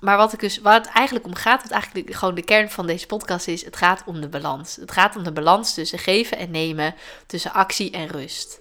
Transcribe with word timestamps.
maar 0.00 0.16
wat, 0.16 0.32
ik 0.32 0.40
dus, 0.40 0.58
waar 0.58 0.74
het 0.74 0.86
eigenlijk 0.86 1.26
om 1.26 1.34
gaat, 1.34 1.62
wat 1.62 1.70
eigenlijk 1.70 2.14
gewoon 2.14 2.34
de 2.34 2.44
kern 2.44 2.70
van 2.70 2.86
deze 2.86 3.06
podcast 3.06 3.48
is, 3.48 3.64
het 3.64 3.76
gaat 3.76 4.02
om 4.06 4.20
de 4.20 4.28
balans. 4.28 4.76
Het 4.76 4.92
gaat 4.92 5.16
om 5.16 5.22
de 5.22 5.32
balans 5.32 5.74
tussen 5.74 5.98
geven 5.98 6.38
en 6.38 6.50
nemen, 6.50 6.94
tussen 7.26 7.52
actie 7.52 7.90
en 7.90 8.06
rust. 8.06 8.60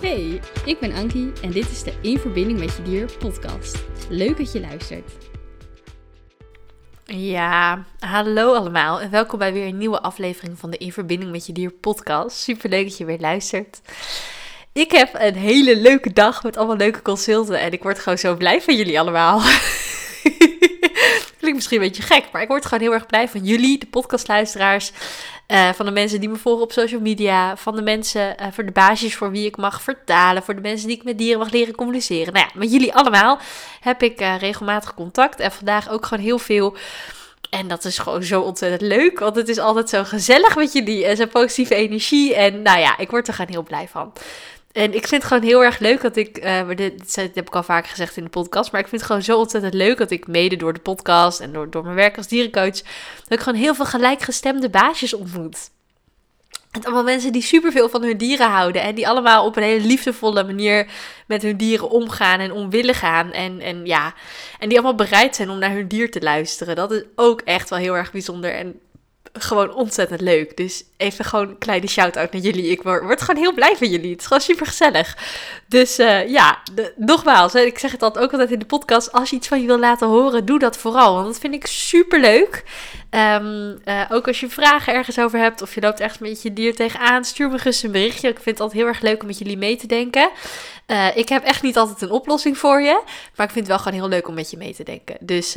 Hey, 0.00 0.40
ik 0.64 0.78
ben 0.80 0.92
Ankie 0.92 1.32
en 1.42 1.50
dit 1.50 1.70
is 1.70 1.82
de 1.82 1.94
In 2.00 2.18
Verbinding 2.18 2.58
met 2.58 2.76
Je 2.76 2.82
Dier 2.82 3.12
podcast. 3.18 3.84
Leuk 4.08 4.36
dat 4.36 4.52
je 4.52 4.60
luistert. 4.60 5.12
Ja, 7.04 7.84
hallo 7.98 8.54
allemaal 8.54 9.00
en 9.00 9.10
welkom 9.10 9.38
bij 9.38 9.52
weer 9.52 9.66
een 9.66 9.78
nieuwe 9.78 10.00
aflevering 10.00 10.58
van 10.58 10.70
de 10.70 10.76
In 10.76 10.92
Verbinding 10.92 11.30
met 11.30 11.46
Je 11.46 11.52
Dier 11.52 11.70
podcast. 11.70 12.36
Super 12.36 12.70
leuk 12.70 12.84
dat 12.88 12.96
je 12.96 13.04
weer 13.04 13.18
luistert. 13.18 13.80
Ik 14.78 14.90
heb 14.90 15.10
een 15.12 15.34
hele 15.34 15.76
leuke 15.76 16.12
dag 16.12 16.42
met 16.42 16.56
allemaal 16.56 16.76
leuke 16.76 17.02
consulten 17.02 17.60
en 17.60 17.72
ik 17.72 17.82
word 17.82 17.98
gewoon 17.98 18.18
zo 18.18 18.36
blij 18.36 18.62
van 18.62 18.76
jullie 18.76 19.00
allemaal. 19.00 19.40
Klinkt 21.38 21.54
misschien 21.54 21.80
een 21.80 21.88
beetje 21.88 22.02
gek, 22.02 22.24
maar 22.32 22.42
ik 22.42 22.48
word 22.48 22.64
gewoon 22.64 22.80
heel 22.80 22.92
erg 22.92 23.06
blij 23.06 23.28
van 23.28 23.44
jullie, 23.44 23.78
de 23.78 23.86
podcastluisteraars. 23.86 24.92
Uh, 25.48 25.72
van 25.72 25.86
de 25.86 25.92
mensen 25.92 26.20
die 26.20 26.28
me 26.28 26.36
volgen 26.36 26.62
op 26.62 26.72
social 26.72 27.00
media. 27.00 27.56
Van 27.56 27.76
de 27.76 27.82
mensen, 27.82 28.36
uh, 28.40 28.46
voor 28.52 28.64
de 28.64 28.72
basis 28.72 29.16
voor 29.16 29.30
wie 29.30 29.46
ik 29.46 29.56
mag 29.56 29.82
vertalen. 29.82 30.42
Voor 30.42 30.54
de 30.54 30.60
mensen 30.60 30.88
die 30.88 30.96
ik 30.96 31.04
met 31.04 31.18
dieren 31.18 31.38
mag 31.38 31.50
leren 31.50 31.74
communiceren. 31.74 32.32
Nou 32.32 32.46
ja, 32.46 32.58
met 32.60 32.72
jullie 32.72 32.94
allemaal 32.94 33.38
heb 33.80 34.02
ik 34.02 34.20
uh, 34.20 34.38
regelmatig 34.38 34.94
contact. 34.94 35.40
En 35.40 35.52
vandaag 35.52 35.90
ook 35.90 36.06
gewoon 36.06 36.24
heel 36.24 36.38
veel. 36.38 36.76
En 37.50 37.68
dat 37.68 37.84
is 37.84 37.98
gewoon 37.98 38.22
zo 38.22 38.40
ontzettend 38.40 38.82
leuk. 38.82 39.18
Want 39.18 39.36
het 39.36 39.48
is 39.48 39.58
altijd 39.58 39.88
zo 39.88 40.04
gezellig 40.04 40.56
met 40.56 40.72
jullie. 40.72 41.06
En 41.06 41.16
zo'n 41.16 41.28
positieve 41.28 41.74
energie. 41.74 42.34
En 42.34 42.62
nou 42.62 42.78
ja, 42.78 42.98
ik 42.98 43.10
word 43.10 43.28
er 43.28 43.34
gewoon 43.34 43.50
heel 43.50 43.62
blij 43.62 43.88
van. 43.88 44.12
En 44.78 44.94
ik 44.94 45.06
vind 45.06 45.22
het 45.22 45.24
gewoon 45.24 45.48
heel 45.48 45.64
erg 45.64 45.78
leuk 45.78 46.00
dat 46.00 46.16
ik, 46.16 46.44
uh, 46.44 46.68
dit, 46.76 47.16
heb 47.16 47.46
ik 47.46 47.54
al 47.54 47.62
vaker 47.62 47.90
gezegd 47.90 48.16
in 48.16 48.24
de 48.24 48.30
podcast, 48.30 48.72
maar 48.72 48.80
ik 48.80 48.88
vind 48.88 49.00
het 49.00 49.10
gewoon 49.10 49.24
zo 49.24 49.38
ontzettend 49.38 49.74
leuk 49.74 49.98
dat 49.98 50.10
ik 50.10 50.26
mede 50.26 50.56
door 50.56 50.72
de 50.72 50.80
podcast 50.80 51.40
en 51.40 51.52
door, 51.52 51.70
door 51.70 51.82
mijn 51.82 51.94
werk 51.94 52.16
als 52.16 52.28
dierencoach, 52.28 52.82
dat 53.18 53.28
ik 53.28 53.40
gewoon 53.40 53.58
heel 53.58 53.74
veel 53.74 53.84
gelijkgestemde 53.84 54.70
baasjes 54.70 55.14
ontmoet. 55.14 55.70
En 56.70 56.84
allemaal 56.84 57.02
mensen 57.02 57.32
die 57.32 57.42
superveel 57.42 57.88
van 57.88 58.02
hun 58.02 58.16
dieren 58.16 58.50
houden. 58.50 58.82
En 58.82 58.94
die 58.94 59.08
allemaal 59.08 59.46
op 59.46 59.56
een 59.56 59.62
hele 59.62 59.86
liefdevolle 59.86 60.44
manier 60.44 60.90
met 61.26 61.42
hun 61.42 61.56
dieren 61.56 61.90
omgaan 61.90 62.40
en 62.40 62.52
om 62.52 62.70
willen 62.70 62.94
gaan. 62.94 63.32
En, 63.32 63.60
en 63.60 63.86
ja, 63.86 64.14
en 64.58 64.68
die 64.68 64.78
allemaal 64.78 65.06
bereid 65.06 65.36
zijn 65.36 65.50
om 65.50 65.58
naar 65.58 65.72
hun 65.72 65.88
dier 65.88 66.10
te 66.10 66.20
luisteren. 66.20 66.76
Dat 66.76 66.92
is 66.92 67.02
ook 67.14 67.40
echt 67.40 67.70
wel 67.70 67.78
heel 67.78 67.96
erg 67.96 68.12
bijzonder. 68.12 68.54
En 68.54 68.80
gewoon 69.40 69.74
ontzettend 69.74 70.20
leuk. 70.20 70.56
Dus 70.56 70.84
even 70.96 71.24
gewoon 71.24 71.48
een 71.48 71.58
kleine 71.58 71.86
shout-out 71.86 72.32
naar 72.32 72.42
jullie. 72.42 72.70
Ik 72.70 72.82
word, 72.82 73.22
gewoon 73.22 73.42
heel 73.42 73.54
blij 73.54 73.76
van 73.76 73.88
jullie. 73.90 74.10
Het 74.10 74.20
is 74.20 74.26
gewoon 74.26 74.42
super 74.42 74.66
gezellig. 74.66 75.16
Dus 75.68 75.98
uh, 75.98 76.28
ja, 76.28 76.58
de, 76.74 76.92
nogmaals, 76.96 77.52
hè, 77.52 77.60
ik 77.60 77.78
zeg 77.78 77.92
het 77.92 78.02
altijd 78.02 78.24
ook 78.24 78.32
altijd 78.32 78.50
in 78.50 78.58
de 78.58 78.64
podcast. 78.64 79.12
Als 79.12 79.30
je 79.30 79.36
iets 79.36 79.48
van 79.48 79.60
je 79.60 79.66
wil 79.66 79.78
laten 79.78 80.08
horen, 80.08 80.44
doe 80.44 80.58
dat 80.58 80.76
vooral. 80.76 81.14
Want 81.14 81.26
dat 81.26 81.38
vind 81.38 81.54
ik 81.54 81.66
super 81.66 82.20
leuk. 82.20 82.64
Um, 83.10 83.78
uh, 83.84 84.04
ook 84.10 84.26
als 84.26 84.40
je 84.40 84.48
vragen 84.48 84.94
ergens 84.94 85.18
over 85.18 85.38
hebt 85.38 85.62
of 85.62 85.74
je 85.74 85.80
loopt 85.80 86.00
ergens 86.00 86.18
met 86.18 86.42
je 86.42 86.52
dier 86.52 86.74
tegenaan, 86.74 87.24
stuur 87.24 87.48
me 87.48 87.58
gerust 87.58 87.84
een 87.84 87.90
berichtje. 87.90 88.28
Ik 88.28 88.34
vind 88.34 88.46
het 88.46 88.60
altijd 88.60 88.80
heel 88.80 88.88
erg 88.88 89.00
leuk 89.00 89.20
om 89.20 89.26
met 89.26 89.38
jullie 89.38 89.56
mee 89.56 89.76
te 89.76 89.86
denken. 89.86 90.30
Uh, 90.86 91.16
ik 91.16 91.28
heb 91.28 91.44
echt 91.44 91.62
niet 91.62 91.76
altijd 91.76 92.02
een 92.02 92.10
oplossing 92.10 92.58
voor 92.58 92.80
je, 92.80 93.02
maar 93.36 93.46
ik 93.46 93.52
vind 93.52 93.66
het 93.66 93.66
wel 93.66 93.78
gewoon 93.78 93.98
heel 93.98 94.08
leuk 94.08 94.28
om 94.28 94.34
met 94.34 94.50
je 94.50 94.56
mee 94.56 94.74
te 94.74 94.84
denken. 94.84 95.16
Dus 95.20 95.56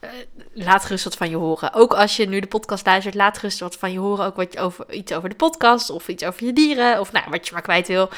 ja, 0.00 0.08
laat 0.52 0.84
gerust 0.84 1.04
wat 1.04 1.16
van 1.16 1.30
je 1.30 1.36
horen. 1.36 1.72
Ook 1.72 1.94
als 1.94 2.16
je 2.16 2.28
nu 2.28 2.40
de 2.40 2.46
podcast 2.46 2.86
luistert, 2.86 3.14
laat 3.14 3.38
gerust 3.38 3.60
wat 3.60 3.76
van 3.76 3.92
je 3.92 3.98
horen. 3.98 4.24
Ook 4.26 4.36
wat 4.36 4.58
over, 4.58 4.92
iets 4.92 5.12
over 5.12 5.28
de 5.28 5.34
podcast 5.34 5.90
of 5.90 6.08
iets 6.08 6.24
over 6.24 6.44
je 6.44 6.52
dieren 6.52 7.00
of 7.00 7.12
nou, 7.12 7.24
wat 7.30 7.46
je 7.46 7.52
maar 7.52 7.62
kwijt 7.62 7.88
wil. 7.88 8.10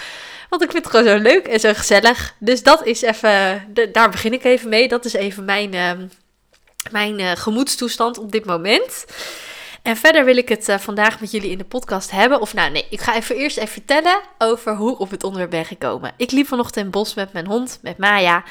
Want 0.48 0.62
ik 0.62 0.70
vind 0.70 0.84
het 0.84 0.94
gewoon 0.94 1.16
zo 1.16 1.22
leuk 1.22 1.46
en 1.46 1.60
zo 1.60 1.72
gezellig. 1.74 2.34
Dus 2.38 2.62
dat 2.62 2.86
is 2.86 3.02
even, 3.02 3.64
daar 3.92 4.10
begin 4.10 4.32
ik 4.32 4.44
even 4.44 4.68
mee. 4.68 4.88
Dat 4.88 5.04
is 5.04 5.12
even 5.12 5.44
mijn, 5.44 5.74
uh, 5.74 5.90
mijn 6.90 7.18
uh, 7.18 7.30
gemoedstoestand 7.34 8.18
op 8.18 8.32
dit 8.32 8.44
moment. 8.44 9.04
En 9.82 9.96
verder 9.96 10.24
wil 10.24 10.36
ik 10.36 10.48
het 10.48 10.68
uh, 10.68 10.78
vandaag 10.78 11.20
met 11.20 11.30
jullie 11.30 11.50
in 11.50 11.58
de 11.58 11.64
podcast 11.64 12.10
hebben. 12.10 12.40
Of 12.40 12.54
nou 12.54 12.70
nee, 12.70 12.86
ik 12.90 13.00
ga 13.00 13.16
even 13.16 13.36
eerst 13.36 13.56
even 13.56 13.72
vertellen 13.72 14.20
over 14.38 14.74
hoe 14.74 14.92
ik 14.92 15.00
op 15.00 15.10
het 15.10 15.24
onderwerp 15.24 15.50
ben 15.50 15.64
gekomen. 15.64 16.12
Ik 16.16 16.30
liep 16.30 16.46
vanochtend 16.46 16.84
in 16.84 16.90
bos 16.90 17.14
met 17.14 17.32
mijn 17.32 17.46
hond, 17.46 17.78
met 17.82 17.98
Maya. 17.98 18.44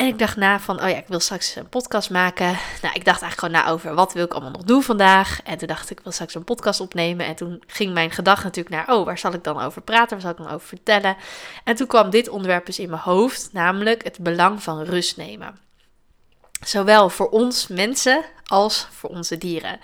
En 0.00 0.06
ik 0.06 0.18
dacht 0.18 0.36
na 0.36 0.60
van, 0.60 0.82
oh 0.82 0.88
ja, 0.88 0.96
ik 0.96 1.06
wil 1.06 1.20
straks 1.20 1.56
een 1.56 1.68
podcast 1.68 2.10
maken. 2.10 2.58
Nou, 2.82 2.94
ik 2.94 3.04
dacht 3.04 3.22
eigenlijk 3.22 3.38
gewoon 3.38 3.54
na 3.54 3.66
over 3.66 3.94
wat 3.94 4.12
wil 4.12 4.24
ik 4.24 4.32
allemaal 4.32 4.50
nog 4.50 4.62
doen 4.62 4.82
vandaag. 4.82 5.40
En 5.44 5.58
toen 5.58 5.68
dacht 5.68 5.90
ik, 5.90 5.98
ik 5.98 6.04
wil 6.04 6.12
straks 6.12 6.34
een 6.34 6.44
podcast 6.44 6.80
opnemen. 6.80 7.26
En 7.26 7.34
toen 7.34 7.62
ging 7.66 7.92
mijn 7.92 8.10
gedachte 8.10 8.44
natuurlijk 8.44 8.74
naar, 8.74 8.96
oh, 8.96 9.04
waar 9.04 9.18
zal 9.18 9.32
ik 9.32 9.44
dan 9.44 9.60
over 9.60 9.82
praten? 9.82 10.10
Waar 10.10 10.20
zal 10.20 10.30
ik 10.30 10.36
dan 10.36 10.50
over 10.50 10.66
vertellen? 10.66 11.16
En 11.64 11.74
toen 11.74 11.86
kwam 11.86 12.10
dit 12.10 12.28
onderwerp 12.28 12.66
dus 12.66 12.78
in 12.78 12.90
mijn 12.90 13.02
hoofd, 13.02 13.48
namelijk 13.52 14.04
het 14.04 14.18
belang 14.18 14.62
van 14.62 14.82
rust 14.82 15.16
nemen. 15.16 15.58
Zowel 16.64 17.08
voor 17.08 17.28
ons 17.28 17.66
mensen 17.66 18.24
als 18.44 18.88
voor 18.90 19.10
onze 19.10 19.38
dieren. 19.38 19.80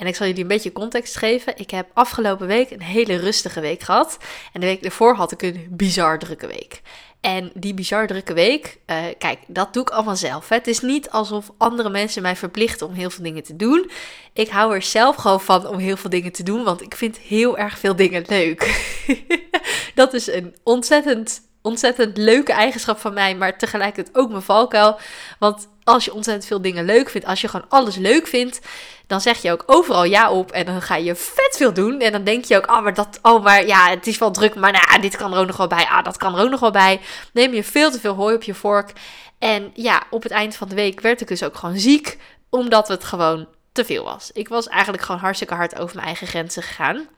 En 0.00 0.06
ik 0.06 0.16
zal 0.16 0.26
jullie 0.26 0.42
een 0.42 0.48
beetje 0.48 0.72
context 0.72 1.16
geven. 1.16 1.52
Ik 1.56 1.70
heb 1.70 1.90
afgelopen 1.92 2.46
week 2.46 2.70
een 2.70 2.82
hele 2.82 3.16
rustige 3.16 3.60
week 3.60 3.82
gehad. 3.82 4.18
En 4.52 4.60
de 4.60 4.66
week 4.66 4.84
ervoor 4.84 5.14
had 5.14 5.32
ik 5.32 5.42
een 5.42 5.66
bizar 5.70 6.18
drukke 6.18 6.46
week. 6.46 6.82
En 7.20 7.50
die 7.54 7.74
bizar 7.74 8.06
drukke 8.06 8.32
week, 8.32 8.78
uh, 8.86 8.96
kijk, 9.18 9.38
dat 9.46 9.72
doe 9.72 9.82
ik 9.82 9.90
allemaal 9.90 10.16
zelf. 10.16 10.48
Hè. 10.48 10.56
Het 10.56 10.66
is 10.66 10.80
niet 10.80 11.10
alsof 11.10 11.50
andere 11.58 11.90
mensen 11.90 12.22
mij 12.22 12.36
verplichten 12.36 12.86
om 12.86 12.92
heel 12.92 13.10
veel 13.10 13.24
dingen 13.24 13.42
te 13.42 13.56
doen. 13.56 13.90
Ik 14.32 14.48
hou 14.48 14.74
er 14.74 14.82
zelf 14.82 15.16
gewoon 15.16 15.40
van 15.40 15.66
om 15.66 15.78
heel 15.78 15.96
veel 15.96 16.10
dingen 16.10 16.32
te 16.32 16.42
doen, 16.42 16.64
want 16.64 16.82
ik 16.82 16.94
vind 16.94 17.18
heel 17.18 17.58
erg 17.58 17.78
veel 17.78 17.96
dingen 17.96 18.24
leuk. 18.26 18.84
dat 19.94 20.14
is 20.14 20.26
een 20.26 20.56
ontzettend, 20.62 21.40
ontzettend 21.62 22.16
leuke 22.16 22.52
eigenschap 22.52 22.98
van 22.98 23.14
mij, 23.14 23.34
maar 23.34 23.58
tegelijkertijd 23.58 24.16
ook 24.16 24.30
mijn 24.30 24.42
valkuil. 24.42 24.98
Want 25.38 25.68
als 25.90 26.04
je 26.04 26.14
ontzettend 26.14 26.46
veel 26.46 26.62
dingen 26.62 26.84
leuk 26.84 27.10
vindt, 27.10 27.26
als 27.26 27.40
je 27.40 27.48
gewoon 27.48 27.66
alles 27.68 27.96
leuk 27.96 28.26
vindt, 28.26 28.60
dan 29.06 29.20
zeg 29.20 29.42
je 29.42 29.52
ook 29.52 29.62
overal 29.66 30.04
ja 30.04 30.30
op 30.30 30.50
en 30.50 30.66
dan 30.66 30.82
ga 30.82 30.96
je 30.96 31.14
vet 31.14 31.56
veel 31.56 31.72
doen. 31.72 32.00
En 32.00 32.12
dan 32.12 32.24
denk 32.24 32.44
je 32.44 32.56
ook, 32.56 32.70
oh, 32.70 32.82
maar 32.82 32.94
dat, 32.94 33.18
oh, 33.22 33.42
maar 33.42 33.66
ja, 33.66 33.88
het 33.88 34.06
is 34.06 34.18
wel 34.18 34.30
druk, 34.30 34.54
maar 34.54 34.72
nou, 34.72 35.00
dit 35.00 35.16
kan 35.16 35.32
er 35.32 35.38
ook 35.38 35.46
nog 35.46 35.56
wel 35.56 35.66
bij. 35.66 35.86
Ah, 35.86 36.04
dat 36.04 36.16
kan 36.16 36.36
er 36.36 36.42
ook 36.42 36.50
nog 36.50 36.60
wel 36.60 36.70
bij. 36.70 37.00
Neem 37.32 37.54
je 37.54 37.64
veel 37.64 37.90
te 37.90 38.00
veel 38.00 38.14
hooi 38.14 38.34
op 38.34 38.42
je 38.42 38.54
vork. 38.54 38.92
En 39.38 39.70
ja, 39.74 40.02
op 40.10 40.22
het 40.22 40.32
eind 40.32 40.56
van 40.56 40.68
de 40.68 40.74
week 40.74 41.00
werd 41.00 41.20
ik 41.20 41.28
dus 41.28 41.42
ook 41.42 41.56
gewoon 41.56 41.78
ziek, 41.78 42.18
omdat 42.50 42.88
het 42.88 43.04
gewoon 43.04 43.46
te 43.72 43.84
veel 43.84 44.04
was. 44.04 44.30
Ik 44.32 44.48
was 44.48 44.68
eigenlijk 44.68 45.02
gewoon 45.02 45.20
hartstikke 45.20 45.54
hard 45.54 45.78
over 45.78 45.94
mijn 45.94 46.06
eigen 46.06 46.26
grenzen 46.26 46.62
gegaan. 46.62 47.08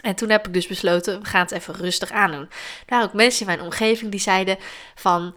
En 0.00 0.14
toen 0.14 0.30
heb 0.30 0.46
ik 0.46 0.52
dus 0.52 0.66
besloten, 0.66 1.20
we 1.20 1.26
gaan 1.26 1.40
het 1.40 1.50
even 1.50 1.74
rustig 1.74 2.10
aandoen. 2.10 2.48
Daar 2.86 3.02
ook 3.02 3.12
mensen 3.12 3.40
in 3.40 3.46
mijn 3.46 3.60
omgeving 3.60 4.10
die 4.10 4.20
zeiden 4.20 4.58
van 4.94 5.34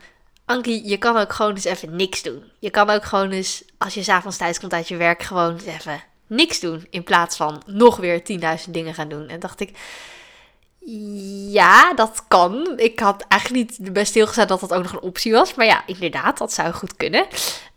Ankie, 0.49 0.87
je 0.87 0.97
kan 0.97 1.17
ook 1.17 1.33
gewoon 1.33 1.53
eens 1.53 1.63
even 1.63 1.95
niks 1.95 2.21
doen. 2.21 2.43
Je 2.59 2.69
kan 2.69 2.89
ook 2.89 3.03
gewoon 3.03 3.31
eens, 3.31 3.63
als 3.77 3.93
je 3.93 4.03
s'avonds 4.03 4.37
thuis 4.37 4.59
komt 4.59 4.73
uit 4.73 4.87
je 4.87 4.97
werk, 4.97 5.23
gewoon 5.23 5.53
eens 5.53 5.65
even 5.65 6.03
niks 6.27 6.59
doen. 6.59 6.87
In 6.89 7.03
plaats 7.03 7.35
van 7.35 7.61
nog 7.65 7.97
weer 7.97 8.21
10.000 8.65 8.69
dingen 8.69 8.93
gaan 8.93 9.09
doen. 9.09 9.27
En 9.27 9.39
dacht 9.39 9.59
ik, 9.59 9.77
ja, 11.51 11.93
dat 11.93 12.23
kan. 12.27 12.73
Ik 12.75 12.99
had 12.99 13.25
eigenlijk 13.27 13.79
niet 13.79 13.93
best 13.93 14.09
stilgezet 14.09 14.47
dat 14.47 14.59
dat 14.59 14.73
ook 14.73 14.83
nog 14.83 14.91
een 14.91 15.01
optie 15.01 15.31
was. 15.31 15.53
Maar 15.53 15.65
ja, 15.65 15.83
inderdaad, 15.85 16.37
dat 16.37 16.53
zou 16.53 16.73
goed 16.73 16.95
kunnen. 16.95 17.25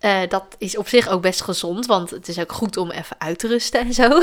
Uh, 0.00 0.21
dat 0.28 0.45
is 0.59 0.77
op 0.77 0.89
zich 0.89 1.09
ook 1.09 1.22
best 1.22 1.43
gezond, 1.43 1.87
want 1.87 2.11
het 2.11 2.28
is 2.28 2.39
ook 2.39 2.53
goed 2.53 2.77
om 2.77 2.91
even 2.91 3.17
uit 3.19 3.39
te 3.39 3.49
rusten 3.49 3.81
en 3.81 3.95
zo. 3.95 4.09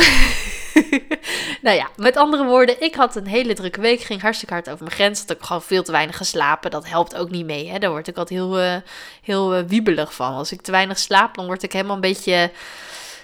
nou 1.65 1.75
ja, 1.75 1.89
met 1.95 2.17
andere 2.17 2.45
woorden, 2.45 2.81
ik 2.81 2.95
had 2.95 3.15
een 3.15 3.27
hele 3.27 3.53
drukke 3.53 3.81
week. 3.81 4.01
Ging 4.01 4.21
hartstikke 4.21 4.53
hard 4.53 4.69
over 4.69 4.83
mijn 4.83 4.95
grens. 4.95 5.19
Had 5.19 5.29
ik 5.29 5.43
gewoon 5.43 5.61
veel 5.61 5.83
te 5.83 5.91
weinig 5.91 6.17
geslapen. 6.17 6.71
Dat 6.71 6.89
helpt 6.89 7.15
ook 7.15 7.29
niet 7.29 7.45
mee. 7.45 7.69
Hè? 7.69 7.79
Daar 7.79 7.89
word 7.89 8.07
ik 8.07 8.17
altijd 8.17 8.39
heel, 8.39 8.59
uh, 8.59 8.75
heel 9.21 9.57
uh, 9.57 9.63
wiebelig 9.67 10.13
van. 10.13 10.33
Als 10.33 10.51
ik 10.51 10.61
te 10.61 10.71
weinig 10.71 10.99
slaap, 10.99 11.35
dan 11.35 11.45
word 11.45 11.63
ik 11.63 11.73
helemaal 11.73 11.95
een 11.95 12.01
beetje 12.01 12.51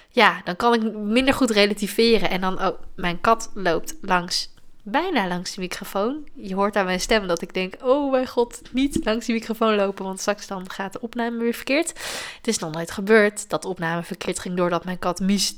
ja, 0.10 0.42
dan 0.44 0.56
kan 0.56 0.74
ik 0.74 0.94
minder 0.94 1.34
goed 1.34 1.52
relativeren. 1.52 2.30
En 2.30 2.42
dan, 2.42 2.62
oh, 2.62 2.80
mijn 2.96 3.22
kat 3.22 3.52
loopt 3.54 3.96
langs 4.02 4.54
bijna 4.86 5.28
langs 5.28 5.56
de 5.56 5.62
microfoon. 5.62 6.28
Je 6.34 6.56
hoort 6.56 6.76
aan 6.76 6.86
mijn 6.86 7.00
stem 7.00 7.28
dat 7.28 7.42
ik 7.42 7.54
denk: 7.54 7.76
oh 7.82 8.12
mijn 8.12 8.28
god, 8.28 8.62
niet 8.72 9.06
langs 9.06 9.26
die 9.26 9.36
microfoon 9.36 9.76
lopen, 9.76 10.06
want 10.06 10.20
straks 10.20 10.48
dan 10.48 10.70
gaat 10.70 10.94
de 10.94 11.02
opname 11.02 11.38
weer 11.38 11.54
verkeerd. 11.54 11.88
Het 12.38 12.48
is 12.48 12.58
nog 12.58 12.72
nooit 12.72 12.92
gebeurd 12.92 13.50
dat 13.50 13.62
de 13.62 13.68
opname 13.68 14.04
verkeerd 14.04 14.40
ging 14.40 14.56
doordat 14.56 14.86
mijn 14.86 15.00
kat 15.00 15.20
Mies 15.20 15.56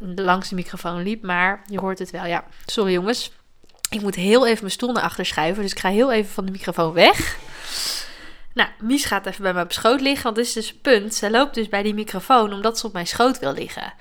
langs 0.00 0.48
de 0.48 0.54
microfoon 0.54 1.02
liep, 1.02 1.22
maar 1.22 1.62
je 1.66 1.80
hoort 1.80 1.98
het 1.98 2.10
wel. 2.10 2.26
Ja, 2.26 2.44
sorry 2.66 2.92
jongens. 2.92 3.32
Ik 3.90 4.00
moet 4.00 4.14
heel 4.14 4.46
even 4.46 4.60
mijn 4.60 4.72
stoel 4.72 4.92
naar 4.92 5.02
achter 5.02 5.26
schuiven, 5.26 5.62
dus 5.62 5.72
ik 5.72 5.78
ga 5.78 5.88
heel 5.88 6.12
even 6.12 6.32
van 6.32 6.44
de 6.44 6.50
microfoon 6.50 6.92
weg. 6.92 7.38
Nou, 8.54 8.68
Mies 8.80 9.04
gaat 9.04 9.26
even 9.26 9.42
bij 9.42 9.52
mij 9.52 9.62
op 9.62 9.72
schoot 9.72 10.00
liggen, 10.00 10.22
want 10.22 10.36
dit 10.36 10.46
is 10.46 10.52
dus 10.52 10.68
het 10.68 10.82
punt. 10.82 11.14
Ze 11.14 11.30
loopt 11.30 11.54
dus 11.54 11.68
bij 11.68 11.82
die 11.82 11.94
microfoon 11.94 12.52
omdat 12.52 12.78
ze 12.78 12.86
op 12.86 12.92
mijn 12.92 13.06
schoot 13.06 13.38
wil 13.38 13.52
liggen. 13.52 13.92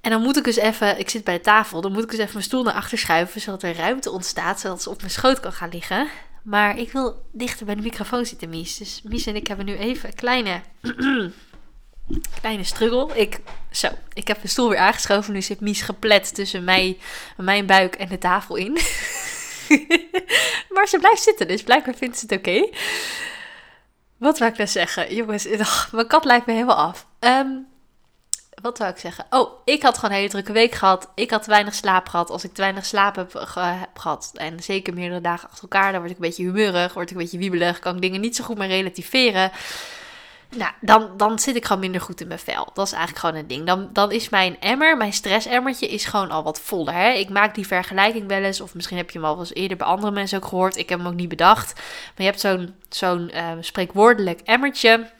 En 0.00 0.10
dan 0.10 0.22
moet 0.22 0.36
ik 0.36 0.44
dus 0.44 0.56
even, 0.56 0.98
ik 0.98 1.10
zit 1.10 1.24
bij 1.24 1.34
de 1.34 1.40
tafel, 1.40 1.80
dan 1.80 1.92
moet 1.92 2.02
ik 2.02 2.10
dus 2.10 2.18
even 2.18 2.32
mijn 2.32 2.44
stoel 2.44 2.62
naar 2.62 2.74
achter 2.74 2.98
schuiven, 2.98 3.40
zodat 3.40 3.62
er 3.62 3.76
ruimte 3.76 4.10
ontstaat, 4.10 4.60
zodat 4.60 4.82
ze 4.82 4.90
op 4.90 4.98
mijn 4.98 5.10
schoot 5.10 5.40
kan 5.40 5.52
gaan 5.52 5.68
liggen. 5.68 6.08
Maar 6.42 6.78
ik 6.78 6.92
wil 6.92 7.26
dichter 7.32 7.66
bij 7.66 7.74
de 7.74 7.82
microfoon 7.82 8.26
zitten, 8.26 8.48
Mies. 8.48 8.76
Dus 8.76 9.00
Mies 9.04 9.26
en 9.26 9.36
ik 9.36 9.46
hebben 9.46 9.66
nu 9.66 9.76
even 9.76 10.08
een 10.08 10.14
kleine, 10.14 10.60
kleine 12.40 12.64
struggle. 12.64 13.10
Ik, 13.14 13.40
zo, 13.70 13.88
ik 14.12 14.28
heb 14.28 14.42
de 14.42 14.48
stoel 14.48 14.68
weer 14.68 14.78
aangeschoven. 14.78 15.32
Nu 15.32 15.42
zit 15.42 15.60
Mies 15.60 15.82
geplet 15.82 16.34
tussen 16.34 16.64
mij, 16.64 16.98
mijn 17.36 17.66
buik 17.66 17.94
en 17.94 18.08
de 18.08 18.18
tafel 18.18 18.56
in. 18.56 18.72
maar 20.74 20.88
ze 20.88 20.96
blijft 20.98 21.22
zitten, 21.22 21.48
dus 21.48 21.62
blijkbaar 21.62 21.94
vindt 21.94 22.18
ze 22.18 22.26
het 22.28 22.38
oké. 22.38 22.68
wat 24.16 24.38
wou 24.38 24.50
ik 24.50 24.56
nou 24.56 24.68
zeggen? 24.68 25.14
Jongens, 25.14 25.46
mijn 25.92 26.06
kat 26.06 26.24
lijkt 26.24 26.46
me 26.46 26.52
helemaal 26.52 26.76
af. 26.76 27.06
Ehm, 27.18 27.48
wat 28.60 28.78
wou 28.78 28.90
ik 28.90 28.98
zeggen? 28.98 29.26
Oh, 29.30 29.50
ik 29.64 29.82
had 29.82 29.94
gewoon 29.94 30.10
een 30.10 30.16
hele 30.16 30.28
drukke 30.28 30.52
week 30.52 30.74
gehad. 30.74 31.08
Ik 31.14 31.30
had 31.30 31.42
te 31.42 31.50
weinig 31.50 31.74
slaap 31.74 32.08
gehad. 32.08 32.30
Als 32.30 32.44
ik 32.44 32.54
te 32.54 32.60
weinig 32.60 32.86
slaap 32.86 33.16
heb, 33.16 33.32
heb 33.32 33.98
gehad, 33.98 34.30
en 34.34 34.62
zeker 34.62 34.94
meerdere 34.94 35.20
dagen 35.20 35.48
achter 35.48 35.62
elkaar, 35.62 35.92
dan 35.92 36.00
word 36.00 36.10
ik 36.10 36.16
een 36.16 36.28
beetje 36.28 36.44
humeurig, 36.44 36.94
word 36.94 37.10
ik 37.10 37.16
een 37.16 37.22
beetje 37.22 37.38
wiebelig, 37.38 37.78
kan 37.78 37.94
ik 37.94 38.02
dingen 38.02 38.20
niet 38.20 38.36
zo 38.36 38.44
goed 38.44 38.58
meer 38.58 38.68
relativeren. 38.68 39.50
Nou, 40.56 40.72
dan, 40.80 41.10
dan 41.16 41.38
zit 41.38 41.56
ik 41.56 41.64
gewoon 41.64 41.80
minder 41.80 42.00
goed 42.00 42.20
in 42.20 42.26
mijn 42.26 42.38
vel. 42.38 42.70
Dat 42.74 42.86
is 42.86 42.92
eigenlijk 42.92 43.24
gewoon 43.24 43.40
een 43.40 43.48
ding. 43.48 43.66
Dan, 43.66 43.88
dan 43.92 44.12
is 44.12 44.28
mijn 44.28 44.60
emmer, 44.60 44.96
mijn 44.96 45.12
stressemmertje, 45.12 45.88
is 45.88 46.04
gewoon 46.04 46.30
al 46.30 46.42
wat 46.42 46.60
voller. 46.60 46.94
Hè? 46.94 47.10
Ik 47.10 47.28
maak 47.28 47.54
die 47.54 47.66
vergelijking 47.66 48.28
wel 48.28 48.42
eens, 48.42 48.60
of 48.60 48.74
misschien 48.74 48.96
heb 48.96 49.10
je 49.10 49.18
hem 49.18 49.28
al 49.28 49.38
eens 49.38 49.54
eerder 49.54 49.76
bij 49.76 49.86
andere 49.86 50.12
mensen 50.12 50.38
ook 50.38 50.48
gehoord. 50.48 50.76
Ik 50.76 50.88
heb 50.88 50.98
hem 50.98 51.08
ook 51.08 51.14
niet 51.14 51.28
bedacht. 51.28 51.74
Maar 51.74 52.14
je 52.16 52.24
hebt 52.24 52.40
zo'n 52.40 52.74
zo'n 52.88 53.30
eh, 53.30 53.52
spreekwoordelijk 53.60 54.40
emmertje. 54.40 55.10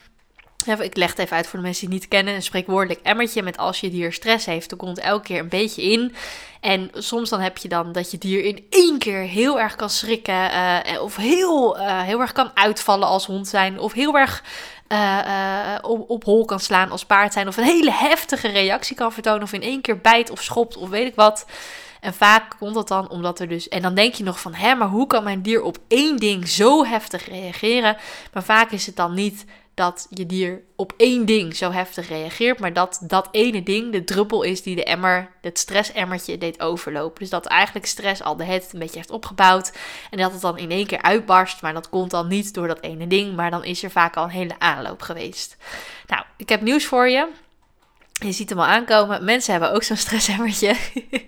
Ik 0.65 0.97
leg 0.97 1.09
het 1.09 1.19
even 1.19 1.35
uit 1.35 1.47
voor 1.47 1.59
de 1.59 1.65
mensen 1.65 1.85
die 1.89 1.99
niet 1.99 2.07
kennen. 2.07 2.33
Een 2.33 2.41
spreekwoordelijk 2.41 2.99
emmertje 3.03 3.43
met 3.43 3.57
als 3.57 3.79
je 3.79 3.89
dier 3.89 4.13
stress 4.13 4.45
heeft, 4.45 4.69
dan 4.69 4.77
komt 4.77 4.99
elke 4.99 5.23
keer 5.23 5.39
een 5.39 5.49
beetje 5.49 5.81
in. 5.81 6.15
En 6.59 6.89
soms 6.93 7.29
dan 7.29 7.39
heb 7.39 7.57
je 7.57 7.67
dan 7.67 7.91
dat 7.91 8.11
je 8.11 8.17
dier 8.17 8.43
in 8.43 8.65
één 8.69 8.97
keer 8.97 9.19
heel 9.19 9.59
erg 9.59 9.75
kan 9.75 9.89
schrikken. 9.89 10.51
eh, 10.51 11.01
of 11.01 11.15
heel, 11.15 11.77
eh, 11.77 12.01
heel 12.01 12.19
erg 12.19 12.31
kan 12.31 12.51
uitvallen 12.53 13.07
als 13.07 13.25
hond 13.25 13.47
zijn. 13.47 13.79
Of 13.79 13.93
heel 13.93 14.17
erg 14.17 14.43
eh, 14.87 15.75
op, 15.81 16.09
op 16.09 16.23
hol 16.23 16.45
kan 16.45 16.59
slaan 16.59 16.91
als 16.91 17.05
paard 17.05 17.33
zijn. 17.33 17.47
Of 17.47 17.57
een 17.57 17.63
hele 17.63 17.91
heftige 17.91 18.47
reactie 18.47 18.95
kan 18.95 19.13
vertonen. 19.13 19.43
Of 19.43 19.53
in 19.53 19.61
één 19.61 19.81
keer 19.81 19.97
bijt 19.97 20.29
of 20.29 20.41
schopt 20.41 20.77
of 20.77 20.89
weet 20.89 21.07
ik 21.07 21.15
wat. 21.15 21.45
En 21.99 22.13
vaak 22.13 22.55
komt 22.59 22.73
dat 22.73 22.87
dan 22.87 23.09
omdat 23.09 23.39
er 23.39 23.47
dus. 23.47 23.67
En 23.67 23.81
dan 23.81 23.95
denk 23.95 24.13
je 24.13 24.23
nog 24.23 24.39
van, 24.39 24.53
hè, 24.53 24.75
maar 24.75 24.87
hoe 24.87 25.07
kan 25.07 25.23
mijn 25.23 25.41
dier 25.41 25.61
op 25.61 25.77
één 25.87 26.17
ding 26.17 26.47
zo 26.47 26.85
heftig 26.85 27.27
reageren? 27.27 27.97
Maar 28.33 28.43
vaak 28.43 28.71
is 28.71 28.85
het 28.85 28.95
dan 28.95 29.13
niet 29.13 29.45
dat 29.79 30.07
je 30.09 30.25
dier 30.25 30.61
op 30.75 30.93
één 30.97 31.25
ding 31.25 31.55
zo 31.55 31.71
heftig 31.71 32.07
reageert, 32.07 32.59
maar 32.59 32.73
dat 32.73 32.99
dat 33.01 33.27
ene 33.31 33.63
ding 33.63 33.91
de 33.91 34.03
druppel 34.03 34.43
is 34.43 34.61
die 34.61 34.75
de 34.75 34.83
emmer, 34.83 35.31
het 35.41 35.59
stressemmertje, 35.59 36.37
deed 36.37 36.59
overlopen. 36.61 37.19
Dus 37.19 37.29
dat 37.29 37.45
eigenlijk 37.45 37.85
stress 37.85 38.23
al 38.23 38.35
de 38.35 38.43
het 38.43 38.69
een 38.73 38.79
beetje 38.79 38.97
heeft 38.97 39.11
opgebouwd 39.11 39.71
en 40.11 40.17
dat 40.17 40.31
het 40.31 40.41
dan 40.41 40.57
in 40.57 40.71
één 40.71 40.87
keer 40.87 41.01
uitbarst, 41.01 41.61
maar 41.61 41.73
dat 41.73 41.89
komt 41.89 42.11
dan 42.11 42.27
niet 42.27 42.53
door 42.53 42.67
dat 42.67 42.81
ene 42.81 43.07
ding, 43.07 43.35
maar 43.35 43.51
dan 43.51 43.63
is 43.63 43.83
er 43.83 43.91
vaak 43.91 44.15
al 44.15 44.23
een 44.23 44.29
hele 44.29 44.59
aanloop 44.59 45.01
geweest. 45.01 45.57
Nou, 46.07 46.23
ik 46.37 46.49
heb 46.49 46.61
nieuws 46.61 46.85
voor 46.85 47.09
je. 47.09 47.27
Je 48.19 48.31
ziet 48.31 48.49
hem 48.49 48.59
al 48.59 48.65
aankomen. 48.65 49.23
Mensen 49.23 49.51
hebben 49.51 49.73
ook 49.73 49.83
zo'n 49.83 49.97
stressemmertje. 49.97 50.75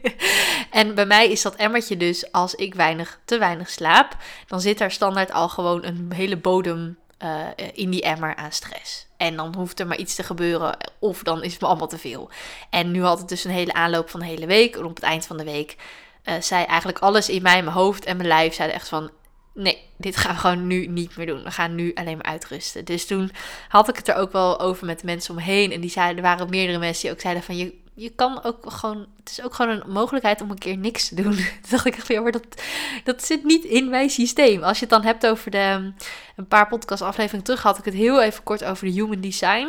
en 0.71 0.95
bij 0.95 1.05
mij 1.05 1.31
is 1.31 1.41
dat 1.41 1.55
emmertje 1.55 1.97
dus 1.97 2.31
als 2.31 2.55
ik 2.55 2.75
weinig, 2.75 3.19
te 3.25 3.37
weinig 3.37 3.69
slaap. 3.69 4.17
Dan 4.47 4.61
zit 4.61 4.77
daar 4.77 4.91
standaard 4.91 5.31
al 5.31 5.49
gewoon 5.49 5.85
een 5.85 6.11
hele 6.13 6.37
bodem 6.37 6.97
eh, 7.17 7.47
in 7.73 7.89
die 7.89 8.01
emmer 8.01 8.35
aan 8.35 8.51
stress. 8.51 9.07
En 9.17 9.35
dan 9.35 9.55
hoeft 9.55 9.79
er 9.79 9.87
maar 9.87 9.97
iets 9.97 10.15
te 10.15 10.23
gebeuren 10.23 10.77
of 10.99 11.23
dan 11.23 11.43
is 11.43 11.51
het 11.51 11.61
me 11.61 11.67
allemaal 11.67 11.87
te 11.87 11.97
veel. 11.97 12.29
En 12.69 12.91
nu 12.91 13.03
had 13.03 13.19
het 13.19 13.29
dus 13.29 13.43
een 13.43 13.51
hele 13.51 13.73
aanloop 13.73 14.09
van 14.09 14.19
de 14.19 14.25
hele 14.25 14.45
week. 14.45 14.75
En 14.75 14.85
op 14.85 14.95
het 14.95 15.03
eind 15.03 15.25
van 15.25 15.37
de 15.37 15.43
week 15.43 15.75
eh, 16.23 16.33
zei 16.39 16.63
eigenlijk 16.65 16.99
alles 16.99 17.29
in 17.29 17.41
mij, 17.41 17.63
mijn 17.63 17.75
hoofd 17.75 18.05
en 18.05 18.17
mijn 18.17 18.27
lijf 18.27 18.53
zeiden 18.53 18.77
echt 18.77 18.87
van... 18.87 19.11
Nee, 19.53 19.77
dit 19.97 20.17
gaan 20.17 20.33
we 20.33 20.39
gewoon 20.39 20.67
nu 20.67 20.87
niet 20.87 21.17
meer 21.17 21.25
doen. 21.25 21.43
We 21.43 21.51
gaan 21.51 21.75
nu 21.75 21.93
alleen 21.93 22.17
maar 22.17 22.25
uitrusten. 22.25 22.85
Dus 22.85 23.05
toen 23.05 23.31
had 23.67 23.89
ik 23.89 23.95
het 23.95 24.07
er 24.07 24.15
ook 24.15 24.31
wel 24.31 24.59
over 24.59 24.85
met 24.85 24.99
de 24.99 25.05
mensen 25.05 25.33
omheen. 25.33 25.71
En 25.71 25.81
die 25.81 25.89
zeiden, 25.89 26.15
er 26.15 26.29
waren 26.29 26.49
meerdere 26.49 26.79
mensen 26.79 27.01
die 27.01 27.11
ook 27.11 27.21
zeiden 27.21 27.43
van... 27.43 27.57
Je, 27.57 27.73
je 27.93 28.09
kan 28.09 28.43
ook 28.43 28.71
gewoon... 28.71 29.07
Het 29.17 29.29
is 29.29 29.43
ook 29.43 29.53
gewoon 29.53 29.71
een 29.71 29.91
mogelijkheid 29.91 30.41
om 30.41 30.51
een 30.51 30.57
keer 30.57 30.77
niks 30.77 31.07
te 31.07 31.15
doen. 31.15 31.35
Toen 31.61 31.69
dacht 31.69 31.85
ik 31.85 31.95
echt 31.95 32.07
ja, 32.07 32.21
maar 32.21 32.31
dat, 32.31 32.61
dat 33.03 33.23
zit 33.23 33.43
niet 33.43 33.63
in 33.63 33.89
mijn 33.89 34.09
systeem. 34.09 34.63
Als 34.63 34.79
je 34.79 34.85
het 34.85 34.93
dan 34.93 35.03
hebt 35.03 35.27
over 35.27 35.51
de... 35.51 35.93
Een 36.35 36.47
paar 36.47 36.67
podcastafleveringen 36.67 37.45
terug 37.45 37.61
had 37.61 37.77
ik 37.77 37.85
het 37.85 37.93
heel 37.93 38.21
even 38.21 38.43
kort 38.43 38.63
over 38.63 38.85
de 38.85 38.91
human 38.91 39.21
design. 39.21 39.67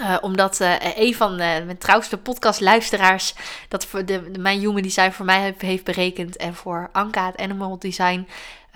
Uh, 0.00 0.16
omdat 0.20 0.60
uh, 0.60 0.74
een 0.96 1.14
van 1.14 1.30
de, 1.30 1.62
mijn 1.64 1.78
trouwste 1.78 2.16
podcastluisteraars 2.16 3.34
dat 3.68 3.86
voor 3.86 4.04
de, 4.04 4.30
de, 4.30 4.38
mijn 4.38 4.58
human 4.58 4.82
design 4.82 5.10
voor 5.10 5.24
mij 5.24 5.54
heeft, 5.58 5.84
berekend 5.84 6.36
en 6.36 6.54
voor 6.54 6.88
Anka 6.92 7.26
het 7.26 7.36
animal 7.36 7.78
design 7.78 8.26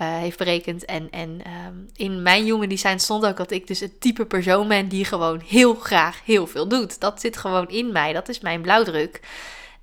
uh, 0.01 0.17
heeft 0.17 0.37
berekend. 0.37 0.85
En, 0.85 1.07
en 1.11 1.29
um, 1.29 1.89
in 1.95 2.21
mijn 2.21 2.43
human 2.43 2.69
design 2.69 2.97
stond 2.97 3.25
ook 3.25 3.37
dat 3.37 3.51
ik 3.51 3.67
dus 3.67 3.79
het 3.79 4.01
type 4.01 4.25
persoon 4.25 4.67
ben 4.67 4.87
die 4.87 5.05
gewoon 5.05 5.41
heel 5.47 5.75
graag 5.75 6.21
heel 6.25 6.47
veel 6.47 6.67
doet. 6.67 6.99
Dat 6.99 7.21
zit 7.21 7.37
gewoon 7.37 7.69
in 7.69 7.91
mij, 7.91 8.13
dat 8.13 8.29
is 8.29 8.39
mijn 8.39 8.61
blauwdruk. 8.61 9.19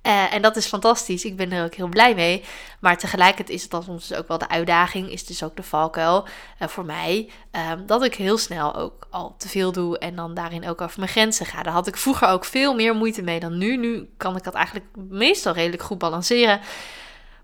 Uh, 0.07 0.33
en 0.33 0.41
dat 0.41 0.55
is 0.55 0.65
fantastisch. 0.65 1.25
Ik 1.25 1.35
ben 1.35 1.51
er 1.51 1.65
ook 1.65 1.73
heel 1.73 1.87
blij 1.87 2.15
mee. 2.15 2.43
Maar 2.79 2.97
tegelijkertijd 2.97 3.49
is 3.49 3.61
het 3.61 3.71
dan 3.71 3.83
soms 3.83 4.13
ook 4.13 4.27
wel 4.27 4.37
de 4.37 4.49
uitdaging, 4.49 5.11
is 5.11 5.25
dus 5.25 5.43
ook 5.43 5.55
de 5.55 5.63
valkuil 5.63 6.27
uh, 6.61 6.67
voor 6.67 6.85
mij. 6.85 7.29
Um, 7.71 7.85
dat 7.85 8.03
ik 8.03 8.15
heel 8.15 8.37
snel 8.37 8.75
ook 8.75 9.07
al 9.09 9.35
te 9.37 9.49
veel 9.49 9.71
doe 9.71 9.97
en 9.97 10.15
dan 10.15 10.33
daarin 10.33 10.67
ook 10.67 10.81
over 10.81 10.99
mijn 10.99 11.11
grenzen 11.11 11.45
ga. 11.45 11.63
Daar 11.63 11.73
had 11.73 11.87
ik 11.87 11.97
vroeger 11.97 12.27
ook 12.27 12.45
veel 12.45 12.75
meer 12.75 12.95
moeite 12.95 13.21
mee 13.21 13.39
dan 13.39 13.57
nu. 13.57 13.77
Nu 13.77 14.09
kan 14.17 14.35
ik 14.35 14.43
dat 14.43 14.53
eigenlijk 14.53 14.85
meestal 14.95 15.53
redelijk 15.53 15.83
goed 15.83 15.97
balanceren. 15.97 16.59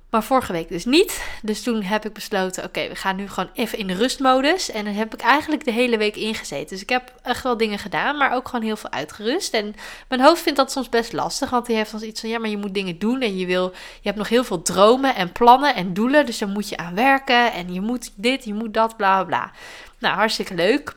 Maar 0.09 0.23
vorige 0.23 0.51
week 0.51 0.69
dus 0.69 0.85
niet. 0.85 1.23
Dus 1.41 1.63
toen 1.63 1.81
heb 1.81 2.05
ik 2.05 2.13
besloten, 2.13 2.63
oké, 2.63 2.87
we 2.87 2.95
gaan 2.95 3.15
nu 3.15 3.29
gewoon 3.29 3.49
even 3.53 3.77
in 3.77 3.87
de 3.87 3.93
rustmodus. 3.93 4.71
En 4.71 4.85
dan 4.85 4.93
heb 4.93 5.13
ik 5.13 5.21
eigenlijk 5.21 5.65
de 5.65 5.71
hele 5.71 5.97
week 5.97 6.15
ingezeten. 6.15 6.67
Dus 6.67 6.81
ik 6.81 6.89
heb 6.89 7.13
echt 7.23 7.43
wel 7.43 7.57
dingen 7.57 7.79
gedaan, 7.79 8.17
maar 8.17 8.33
ook 8.33 8.47
gewoon 8.47 8.65
heel 8.65 8.75
veel 8.75 8.91
uitgerust. 8.91 9.53
En 9.53 9.75
mijn 10.07 10.21
hoofd 10.21 10.41
vindt 10.41 10.57
dat 10.57 10.71
soms 10.71 10.89
best 10.89 11.13
lastig, 11.13 11.49
want 11.49 11.65
die 11.65 11.75
heeft 11.75 11.91
dan 11.91 12.03
iets 12.03 12.19
van, 12.19 12.29
ja, 12.29 12.39
maar 12.39 12.49
je 12.49 12.57
moet 12.57 12.73
dingen 12.73 12.99
doen. 12.99 13.21
En 13.21 13.37
je 13.37 13.45
wil, 13.45 13.71
je 13.73 14.01
hebt 14.01 14.17
nog 14.17 14.29
heel 14.29 14.43
veel 14.43 14.61
dromen 14.61 15.15
en 15.15 15.31
plannen 15.31 15.75
en 15.75 15.93
doelen. 15.93 16.25
Dus 16.25 16.37
daar 16.37 16.49
moet 16.49 16.69
je 16.69 16.77
aan 16.77 16.95
werken. 16.95 17.53
En 17.53 17.73
je 17.73 17.81
moet 17.81 18.11
dit, 18.15 18.43
je 18.43 18.53
moet 18.53 18.73
dat, 18.73 18.97
bla, 18.97 19.23
bla, 19.23 19.25
bla. 19.25 19.51
Nou, 19.97 20.15
hartstikke 20.15 20.53
leuk. 20.53 20.95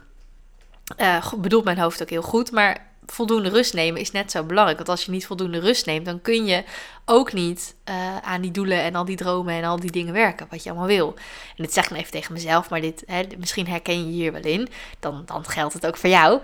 Uh, 0.99 1.33
bedoelt 1.33 1.65
mijn 1.65 1.79
hoofd 1.79 2.03
ook 2.03 2.11
heel 2.11 2.23
goed, 2.23 2.51
maar 2.51 2.90
voldoende 3.13 3.49
rust 3.49 3.75
nemen 3.75 4.01
is 4.01 4.11
net 4.11 4.31
zo 4.31 4.43
belangrijk. 4.43 4.79
Want 4.79 4.91
als 4.91 5.05
je 5.05 5.11
niet 5.11 5.27
voldoende 5.27 5.59
rust 5.59 5.87
neemt, 5.87 6.05
dan 6.05 6.23
kun 6.23 6.47
je 6.47 6.65
ook 7.05 7.33
niet 7.33 7.75
uh, 7.89 8.17
aan 8.17 8.41
die 8.41 8.51
doelen 8.51 8.83
en 8.83 8.95
al 8.95 9.05
die 9.05 9.17
dromen 9.17 9.55
en 9.55 9.65
al 9.65 9.81
die 9.81 9.91
dingen 9.91 10.13
werken, 10.13 10.47
wat 10.51 10.63
je 10.63 10.71
allemaal 10.71 10.89
wil. 10.89 11.15
En 11.57 11.65
dit 11.65 11.73
zeg 11.73 11.85
ik 11.85 11.91
dan 11.91 11.99
even 11.99 12.13
tegen 12.13 12.33
mezelf, 12.33 12.71
maar 12.71 12.81
dit, 12.81 13.03
hè, 13.07 13.23
misschien 13.39 13.67
herken 13.67 14.07
je 14.07 14.13
hier 14.13 14.33
wel 14.33 14.43
in. 14.43 14.69
Dan, 15.01 15.23
dan 15.27 15.45
geldt 15.45 15.75
het 15.75 15.87
ook 15.87 15.97
voor 15.97 16.11
jou. 16.11 16.41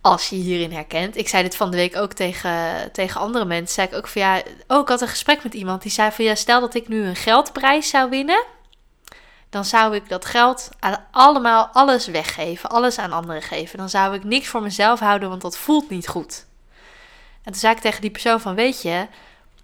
Als 0.00 0.28
je 0.28 0.36
je 0.36 0.42
hierin 0.42 0.72
herkent. 0.72 1.16
Ik 1.16 1.28
zei 1.28 1.42
dit 1.42 1.56
van 1.56 1.70
de 1.70 1.76
week 1.76 1.96
ook 1.96 2.12
tegen, 2.12 2.52
tegen 2.92 3.20
andere 3.20 3.44
mensen. 3.44 3.74
Zei 3.74 3.86
ik 3.86 3.94
ook 3.94 4.06
van 4.06 4.22
ja. 4.22 4.42
Oh, 4.66 4.80
ik 4.80 4.88
had 4.88 5.00
een 5.00 5.08
gesprek 5.08 5.42
met 5.42 5.54
iemand 5.54 5.82
die 5.82 5.90
zei 5.90 6.10
van 6.10 6.24
ja, 6.24 6.34
stel 6.34 6.60
dat 6.60 6.74
ik 6.74 6.88
nu 6.88 7.04
een 7.04 7.16
geldprijs 7.16 7.88
zou 7.88 8.10
winnen 8.10 8.44
dan 9.54 9.64
zou 9.64 9.94
ik 9.94 10.08
dat 10.08 10.24
geld 10.24 10.68
allemaal 11.10 11.68
alles 11.72 12.06
weggeven, 12.06 12.70
alles 12.70 12.98
aan 12.98 13.12
anderen 13.12 13.42
geven. 13.42 13.78
Dan 13.78 13.88
zou 13.88 14.14
ik 14.14 14.24
niks 14.24 14.48
voor 14.48 14.62
mezelf 14.62 15.00
houden, 15.00 15.28
want 15.28 15.42
dat 15.42 15.56
voelt 15.56 15.90
niet 15.90 16.08
goed. 16.08 16.46
En 17.42 17.52
toen 17.52 17.60
zei 17.60 17.74
ik 17.74 17.80
tegen 17.80 18.00
die 18.00 18.10
persoon 18.10 18.40
van, 18.40 18.54
weet 18.54 18.82
je, 18.82 19.06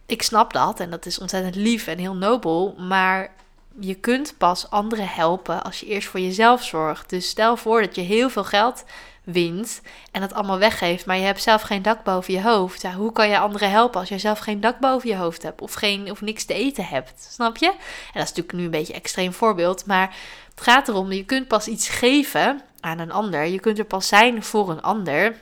ik 0.06 0.22
snap 0.22 0.52
dat 0.52 0.80
en 0.80 0.90
dat 0.90 1.06
is 1.06 1.18
ontzettend 1.18 1.54
lief 1.54 1.86
en 1.86 1.98
heel 1.98 2.14
nobel, 2.14 2.74
maar 2.78 3.32
je 3.80 3.94
kunt 3.94 4.34
pas 4.38 4.70
anderen 4.70 5.08
helpen 5.08 5.62
als 5.62 5.80
je 5.80 5.86
eerst 5.86 6.08
voor 6.08 6.20
jezelf 6.20 6.64
zorgt. 6.64 7.10
Dus 7.10 7.28
stel 7.28 7.56
voor 7.56 7.80
dat 7.80 7.94
je 7.94 8.02
heel 8.02 8.30
veel 8.30 8.44
geld 8.44 8.84
wint 9.32 9.80
en 10.12 10.20
dat 10.20 10.34
allemaal 10.34 10.58
weggeeft, 10.58 11.06
maar 11.06 11.16
je 11.16 11.24
hebt 11.24 11.42
zelf 11.42 11.62
geen 11.62 11.82
dak 11.82 12.04
boven 12.04 12.34
je 12.34 12.42
hoofd. 12.42 12.82
Ja, 12.82 12.92
hoe 12.92 13.12
kan 13.12 13.28
je 13.28 13.38
anderen 13.38 13.70
helpen 13.70 14.00
als 14.00 14.08
jij 14.08 14.18
zelf 14.18 14.38
geen 14.38 14.60
dak 14.60 14.78
boven 14.78 15.08
je 15.08 15.16
hoofd 15.16 15.42
hebt 15.42 15.60
of, 15.60 15.72
geen, 15.72 16.10
of 16.10 16.20
niks 16.20 16.44
te 16.44 16.54
eten 16.54 16.84
hebt? 16.84 17.28
Snap 17.30 17.56
je? 17.56 17.66
En 17.66 17.74
dat 18.12 18.22
is 18.22 18.28
natuurlijk 18.28 18.52
nu 18.52 18.64
een 18.64 18.70
beetje 18.70 18.92
een 18.92 18.98
extreem 18.98 19.32
voorbeeld, 19.32 19.86
maar 19.86 20.16
het 20.50 20.60
gaat 20.60 20.88
erom, 20.88 21.12
je 21.12 21.24
kunt 21.24 21.48
pas 21.48 21.66
iets 21.66 21.88
geven 21.88 22.60
aan 22.80 22.98
een 22.98 23.12
ander. 23.12 23.46
Je 23.46 23.60
kunt 23.60 23.78
er 23.78 23.84
pas 23.84 24.08
zijn 24.08 24.42
voor 24.42 24.70
een 24.70 24.82
ander 24.82 25.34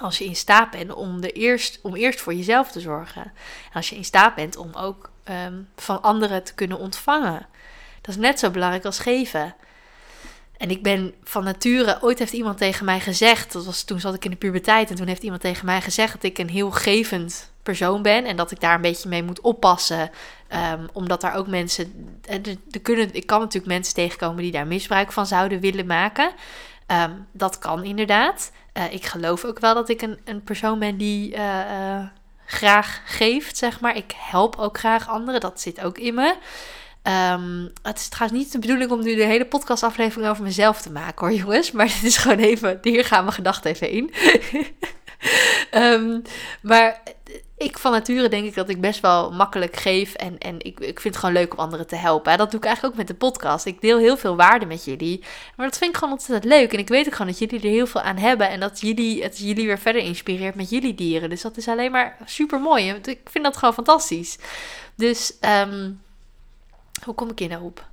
als 0.00 0.18
je 0.18 0.24
in 0.24 0.36
staat 0.36 0.70
bent 0.70 0.94
om, 0.94 1.20
de 1.20 1.32
eerst, 1.32 1.78
om 1.82 1.94
eerst 1.94 2.20
voor 2.20 2.34
jezelf 2.34 2.70
te 2.70 2.80
zorgen. 2.80 3.22
En 3.22 3.72
als 3.72 3.88
je 3.88 3.96
in 3.96 4.04
staat 4.04 4.34
bent 4.34 4.56
om 4.56 4.70
ook 4.74 5.10
um, 5.46 5.68
van 5.76 6.02
anderen 6.02 6.42
te 6.42 6.54
kunnen 6.54 6.78
ontvangen. 6.78 7.46
Dat 8.00 8.14
is 8.14 8.16
net 8.16 8.38
zo 8.38 8.50
belangrijk 8.50 8.84
als 8.84 8.98
geven. 8.98 9.54
En 10.60 10.70
ik 10.70 10.82
ben 10.82 11.14
van 11.24 11.44
nature, 11.44 11.98
ooit 12.00 12.18
heeft 12.18 12.32
iemand 12.32 12.58
tegen 12.58 12.84
mij 12.84 13.00
gezegd, 13.00 13.52
dat 13.52 13.64
was 13.64 13.82
toen 13.82 14.00
zat 14.00 14.14
ik 14.14 14.24
in 14.24 14.30
de 14.30 14.36
puberteit, 14.36 14.90
en 14.90 14.96
toen 14.96 15.06
heeft 15.06 15.22
iemand 15.22 15.40
tegen 15.40 15.66
mij 15.66 15.80
gezegd 15.80 16.12
dat 16.12 16.22
ik 16.22 16.38
een 16.38 16.48
heel 16.48 16.70
gevend 16.70 17.50
persoon 17.62 18.02
ben 18.02 18.24
en 18.24 18.36
dat 18.36 18.50
ik 18.50 18.60
daar 18.60 18.74
een 18.74 18.80
beetje 18.80 19.08
mee 19.08 19.22
moet 19.22 19.40
oppassen, 19.40 20.10
um, 20.72 20.88
omdat 20.92 21.20
daar 21.20 21.34
ook 21.34 21.46
mensen, 21.46 22.18
er, 22.24 22.40
er 22.70 22.80
kunnen, 22.80 23.08
ik 23.12 23.26
kan 23.26 23.38
natuurlijk 23.38 23.72
mensen 23.72 23.94
tegenkomen 23.94 24.42
die 24.42 24.52
daar 24.52 24.66
misbruik 24.66 25.12
van 25.12 25.26
zouden 25.26 25.60
willen 25.60 25.86
maken. 25.86 26.30
Um, 26.86 27.26
dat 27.32 27.58
kan 27.58 27.84
inderdaad. 27.84 28.52
Uh, 28.74 28.92
ik 28.92 29.04
geloof 29.04 29.44
ook 29.44 29.58
wel 29.58 29.74
dat 29.74 29.88
ik 29.88 30.02
een, 30.02 30.18
een 30.24 30.42
persoon 30.42 30.78
ben 30.78 30.96
die 30.96 31.36
uh, 31.36 32.04
graag 32.46 33.02
geeft, 33.04 33.56
zeg 33.56 33.80
maar. 33.80 33.96
Ik 33.96 34.14
help 34.16 34.56
ook 34.56 34.78
graag 34.78 35.08
anderen, 35.08 35.40
dat 35.40 35.60
zit 35.60 35.80
ook 35.80 35.98
in 35.98 36.14
me. 36.14 36.34
Um, 37.02 37.72
het 37.82 37.98
is 37.98 38.08
trouwens 38.08 38.42
niet 38.42 38.52
de 38.52 38.58
bedoeling 38.58 38.90
om 38.90 39.02
nu 39.02 39.14
de 39.14 39.24
hele 39.24 39.46
podcastaflevering 39.46 40.30
over 40.30 40.42
mezelf 40.42 40.82
te 40.82 40.90
maken 40.90 41.26
hoor 41.26 41.36
jongens. 41.36 41.70
Maar 41.70 41.86
dit 41.86 42.02
is 42.02 42.16
gewoon 42.16 42.38
even, 42.38 42.78
hier 42.82 43.04
gaan 43.04 43.22
mijn 43.24 43.34
gedachten 43.34 43.70
even 43.70 43.90
in. 43.90 44.12
um, 45.74 46.22
maar 46.70 47.02
ik 47.56 47.78
van 47.78 47.92
nature 47.92 48.28
denk 48.28 48.46
ik 48.46 48.54
dat 48.54 48.68
ik 48.68 48.80
best 48.80 49.00
wel 49.00 49.32
makkelijk 49.32 49.76
geef. 49.76 50.14
En, 50.14 50.38
en 50.38 50.54
ik, 50.58 50.80
ik 50.80 51.00
vind 51.00 51.14
het 51.14 51.16
gewoon 51.16 51.34
leuk 51.34 51.52
om 51.52 51.58
anderen 51.58 51.86
te 51.86 51.96
helpen. 51.96 52.38
Dat 52.38 52.50
doe 52.50 52.60
ik 52.60 52.66
eigenlijk 52.66 52.94
ook 52.94 53.00
met 53.00 53.08
de 53.08 53.26
podcast. 53.26 53.66
Ik 53.66 53.80
deel 53.80 53.98
heel 53.98 54.16
veel 54.16 54.36
waarde 54.36 54.66
met 54.66 54.84
jullie. 54.84 55.24
Maar 55.56 55.66
dat 55.66 55.78
vind 55.78 55.90
ik 55.90 55.96
gewoon 55.96 56.14
ontzettend 56.14 56.52
leuk. 56.52 56.72
En 56.72 56.78
ik 56.78 56.88
weet 56.88 57.06
ook 57.06 57.12
gewoon 57.12 57.26
dat 57.26 57.38
jullie 57.38 57.60
er 57.60 57.70
heel 57.70 57.86
veel 57.86 58.00
aan 58.00 58.16
hebben. 58.16 58.48
En 58.48 58.60
dat 58.60 58.80
jullie, 58.80 59.22
het 59.22 59.38
jullie 59.38 59.66
weer 59.66 59.78
verder 59.78 60.02
inspireert 60.02 60.54
met 60.54 60.70
jullie 60.70 60.94
dieren. 60.94 61.30
Dus 61.30 61.42
dat 61.42 61.56
is 61.56 61.68
alleen 61.68 61.90
maar 61.90 62.16
super 62.24 62.60
mooi. 62.60 63.00
Ik 63.04 63.20
vind 63.30 63.44
dat 63.44 63.56
gewoon 63.56 63.74
fantastisch. 63.74 64.38
Dus 64.94 65.38
ehm, 65.40 65.90
hoe 67.04 67.14
kom 67.14 67.30
ik 67.30 67.38
hier 67.38 67.48
nou 67.48 67.64
op? 67.64 67.88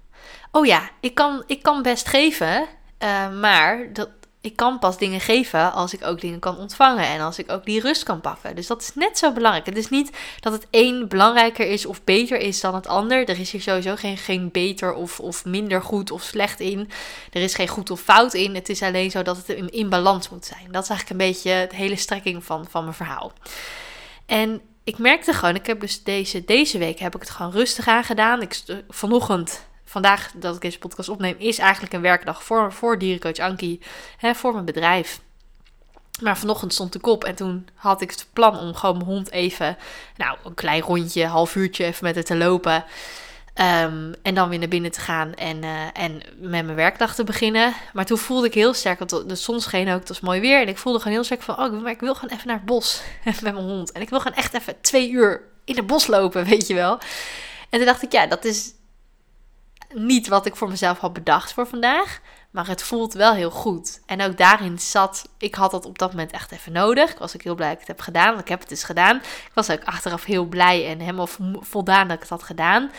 Oh 0.52 0.66
ja, 0.66 0.90
ik 1.00 1.16
kan, 1.16 1.44
ik 1.48 1.64
kan 1.64 1.82
best 1.82 2.08
geven. 2.08 2.68
Uh, 3.04 3.40
maar 3.40 3.94
dat, 3.94 4.10
ik 4.42 4.56
kan 4.56 4.80
pas 4.80 4.98
dingen 4.98 5.20
geven 5.20 5.74
als 5.74 5.94
ik 5.94 6.06
ook 6.06 6.22
dingen 6.22 6.40
kan 6.40 6.58
ontvangen 6.58 7.06
en 7.06 7.20
als 7.20 7.40
ik 7.40 7.52
ook 7.52 7.66
die 7.66 7.82
rust 7.82 8.04
kan 8.04 8.22
pakken. 8.22 8.56
Dus 8.56 8.68
dat 8.68 8.82
is 8.82 8.92
net 8.96 9.18
zo 9.18 9.32
belangrijk. 9.32 9.66
Het 9.66 9.78
is 9.78 9.90
niet 9.90 10.18
dat 10.40 10.54
het 10.54 10.68
een 10.72 11.08
belangrijker 11.08 11.68
is 11.68 11.86
of 11.86 12.04
beter 12.04 12.40
is 12.40 12.62
dan 12.62 12.76
het 12.76 12.88
ander. 12.88 13.30
Er 13.30 13.40
is 13.40 13.52
hier 13.52 13.62
sowieso 13.62 13.96
geen, 13.96 14.18
geen 14.18 14.52
beter 14.52 14.94
of, 14.94 15.20
of 15.20 15.46
minder 15.46 15.82
goed 15.82 16.12
of 16.12 16.22
slecht 16.22 16.60
in. 16.60 16.90
Er 17.32 17.42
is 17.42 17.56
geen 17.56 17.68
goed 17.68 17.90
of 17.90 18.02
fout 18.02 18.34
in. 18.34 18.56
Het 18.56 18.70
is 18.70 18.82
alleen 18.82 19.12
zo 19.12 19.22
dat 19.22 19.38
het 19.38 19.50
in, 19.50 19.70
in 19.70 19.90
balans 19.90 20.30
moet 20.30 20.46
zijn. 20.46 20.72
Dat 20.72 20.84
is 20.84 20.90
eigenlijk 20.90 21.10
een 21.10 21.28
beetje 21.28 21.66
de 21.70 21.76
hele 21.76 21.96
strekking 21.96 22.44
van, 22.44 22.66
van 22.70 22.84
mijn 22.84 22.96
verhaal. 22.96 23.32
En 24.26 24.62
ik 24.88 24.98
merkte 24.98 25.34
gewoon, 25.34 25.56
ik 25.56 25.66
heb 25.66 25.80
dus 25.80 26.04
deze, 26.04 26.46
deze 26.46 26.78
week 26.78 27.00
heb 27.00 27.16
ik 27.16 27.22
het 27.22 27.30
gewoon 27.30 27.52
rustig 27.52 27.88
aangedaan. 27.88 28.42
Ik, 28.42 28.64
vanochtend 28.90 29.68
vandaag 29.86 30.32
dat 30.36 30.56
ik 30.56 30.62
deze 30.62 30.80
podcast 30.80 31.10
opneem, 31.10 31.36
is 31.38 31.58
eigenlijk 31.58 31.94
een 31.94 32.02
werkdag 32.02 32.44
voor, 32.44 32.74
voor 32.74 33.00
dierencoach 33.00 33.38
Ankie, 33.38 33.82
hè, 34.18 34.36
voor 34.36 34.54
mijn 34.54 34.66
bedrijf. 34.66 35.20
Maar 36.22 36.38
vanochtend 36.38 36.74
stond 36.74 36.94
de 36.94 37.00
kop 37.00 37.24
en 37.24 37.36
toen 37.36 37.68
had 37.76 38.02
ik 38.02 38.12
het 38.12 38.28
plan 38.34 38.60
om 38.60 38.74
gewoon 38.74 38.98
mijn 38.98 39.10
hond 39.10 39.32
even, 39.32 39.78
nou, 40.18 40.38
een 40.44 40.54
klein 40.54 40.82
rondje, 40.82 41.26
half 41.26 41.56
uurtje 41.56 41.86
even 41.86 42.04
met 42.04 42.16
haar 42.16 42.24
te 42.24 42.36
lopen. 42.36 42.86
Ehm, 43.58 44.14
en 44.22 44.36
dan 44.36 44.50
weer 44.50 44.60
naar 44.60 44.68
binnen 44.68 44.92
te 44.92 45.00
gaan 45.00 45.34
en, 45.34 45.64
uh, 45.64 45.84
en 45.94 46.22
met 46.38 46.66
mijn 46.66 46.76
werkdag 46.76 47.16
te 47.16 47.24
beginnen. 47.24 47.74
Maar 47.94 48.06
toen 48.06 48.18
voelde 48.18 48.48
ik 48.48 48.54
heel 48.54 48.74
sterk, 48.74 49.00
want 49.00 49.30
de 49.30 49.36
zon 49.36 49.62
scheen 49.62 49.90
ook, 49.90 50.00
het 50.00 50.08
was 50.08 50.20
mooi 50.20 50.40
weer. 50.40 50.62
En 50.62 50.68
ik 50.68 50.78
voelde 50.78 51.00
gewoon 51.00 51.14
heel 51.14 51.24
sterk 51.24 51.42
van, 51.42 51.60
oh, 51.60 51.82
maar 51.82 51.92
ik 51.92 52.00
wil 52.00 52.16
gewoon 52.16 52.36
even 52.36 52.48
naar 52.48 52.56
het 52.56 52.66
bos 52.66 53.02
met 53.26 53.42
mijn 53.42 53.56
hond. 53.56 53.92
En 53.92 54.02
ik 54.02 54.10
wil 54.10 54.20
gewoon 54.20 54.38
echt 54.38 54.54
even 54.54 54.82
twee 54.82 55.10
uur 55.10 55.42
in 55.66 55.76
het 55.76 55.88
bos 55.88 56.08
lopen, 56.08 56.46
weet 56.46 56.68
je 56.68 56.74
wel. 56.74 57.00
En 57.70 57.78
toen 57.78 57.86
dacht 57.86 58.04
ik, 58.04 58.12
ja, 58.12 58.28
dat 58.28 58.46
is, 58.46 58.74
niet 59.94 60.28
wat 60.28 60.46
ik 60.46 60.56
voor 60.56 60.70
mezelf 60.70 61.00
had 61.00 61.14
bedacht 61.14 61.54
voor 61.54 61.68
vandaag. 61.68 62.20
Maar 62.52 62.68
het 62.68 62.84
voelt 62.84 63.14
wel 63.14 63.34
heel 63.34 63.52
goed. 63.52 64.02
En 64.06 64.22
ook 64.22 64.38
daarin 64.38 64.80
zat, 64.80 65.30
ik 65.38 65.56
had 65.56 65.72
dat 65.72 65.86
op 65.86 66.00
dat 66.00 66.12
moment 66.12 66.32
echt 66.32 66.52
even 66.52 66.72
nodig. 66.72 67.12
Ik 67.12 67.18
was 67.18 67.36
ook 67.36 67.44
heel 67.44 67.56
blij 67.56 67.68
dat 67.68 67.82
ik 67.82 67.88
het 67.88 67.98
heb 67.98 68.06
gedaan, 68.06 68.28
want 68.28 68.42
ik 68.42 68.48
heb 68.48 68.60
het 68.60 68.70
dus 68.70 68.84
gedaan. 68.84 69.16
Ik 69.16 69.52
was 69.54 69.70
ook 69.70 69.84
achteraf 69.84 70.24
heel 70.24 70.46
blij 70.46 70.88
en 70.88 71.00
helemaal 71.00 71.30
voldaan 71.60 72.08
dat 72.08 72.16
ik 72.16 72.22
het 72.22 72.30
had 72.30 72.44
gedaan. 72.44 72.92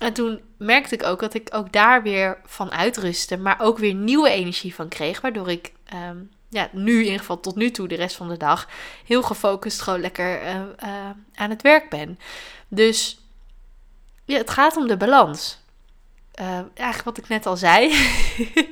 En 0.00 0.12
toen 0.12 0.40
merkte 0.56 0.94
ik 0.94 1.02
ook 1.02 1.20
dat 1.20 1.34
ik 1.34 1.48
ook 1.52 1.72
daar 1.72 2.02
weer 2.02 2.38
van 2.44 2.70
uitrustte, 2.72 3.36
maar 3.36 3.60
ook 3.60 3.78
weer 3.78 3.94
nieuwe 3.94 4.30
energie 4.30 4.74
van 4.74 4.88
kreeg. 4.88 5.20
Waardoor 5.20 5.50
ik 5.50 5.72
ehm, 5.84 6.16
ja, 6.48 6.68
nu 6.72 6.92
in 6.98 7.04
ieder 7.04 7.18
geval 7.18 7.40
tot 7.40 7.56
nu 7.56 7.70
toe, 7.70 7.88
de 7.88 7.94
rest 7.94 8.16
van 8.16 8.28
de 8.28 8.36
dag, 8.36 8.68
heel 9.04 9.22
gefocust 9.22 9.80
gewoon 9.80 10.00
lekker 10.00 10.42
uh, 10.42 10.54
uh, 10.54 11.10
aan 11.34 11.50
het 11.50 11.62
werk 11.62 11.90
ben. 11.90 12.18
Dus 12.68 13.20
ja, 14.24 14.36
het 14.36 14.50
gaat 14.50 14.76
om 14.76 14.86
de 14.86 14.96
balans. 14.96 15.58
Uh, 16.40 16.46
eigenlijk 16.74 17.04
wat 17.04 17.18
ik 17.18 17.28
net 17.28 17.46
al 17.46 17.56
zei. 17.56 17.94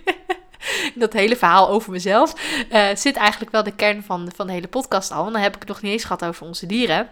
dat 0.95 1.13
hele 1.13 1.37
verhaal 1.37 1.69
over 1.69 1.93
mezelf. 1.93 2.35
Zit 2.95 3.17
eigenlijk 3.17 3.51
wel 3.51 3.63
de 3.63 3.75
kern 3.75 4.03
van 4.03 4.33
van 4.35 4.47
de 4.47 4.53
hele 4.53 4.69
podcast 4.69 5.11
al. 5.11 5.27
En 5.27 5.33
dan 5.33 5.43
heb 5.43 5.55
ik 5.55 5.61
het 5.61 5.69
nog 5.69 5.83
niet 5.83 5.93
eens 5.93 6.05
gehad 6.05 6.25
over 6.25 6.47
onze 6.47 6.67
dieren. 6.67 7.09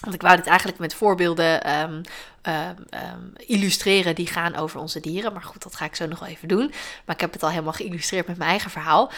Want 0.00 0.14
ik 0.14 0.22
wou 0.22 0.36
dit 0.36 0.46
eigenlijk 0.46 0.78
met 0.78 0.94
voorbeelden 0.94 1.80
um, 1.80 2.00
um, 2.92 3.32
illustreren 3.36 4.14
die 4.14 4.26
gaan 4.26 4.56
over 4.56 4.80
onze 4.80 5.00
dieren. 5.00 5.32
Maar 5.32 5.42
goed, 5.42 5.62
dat 5.62 5.76
ga 5.76 5.84
ik 5.84 5.94
zo 5.94 6.06
nog 6.06 6.18
wel 6.18 6.28
even 6.28 6.48
doen. 6.48 6.72
Maar 7.04 7.14
ik 7.14 7.20
heb 7.20 7.32
het 7.32 7.42
al 7.42 7.50
helemaal 7.50 7.72
geïllustreerd 7.72 8.26
met 8.26 8.36
mijn 8.36 8.50
eigen 8.50 8.70
verhaal. 8.70 9.10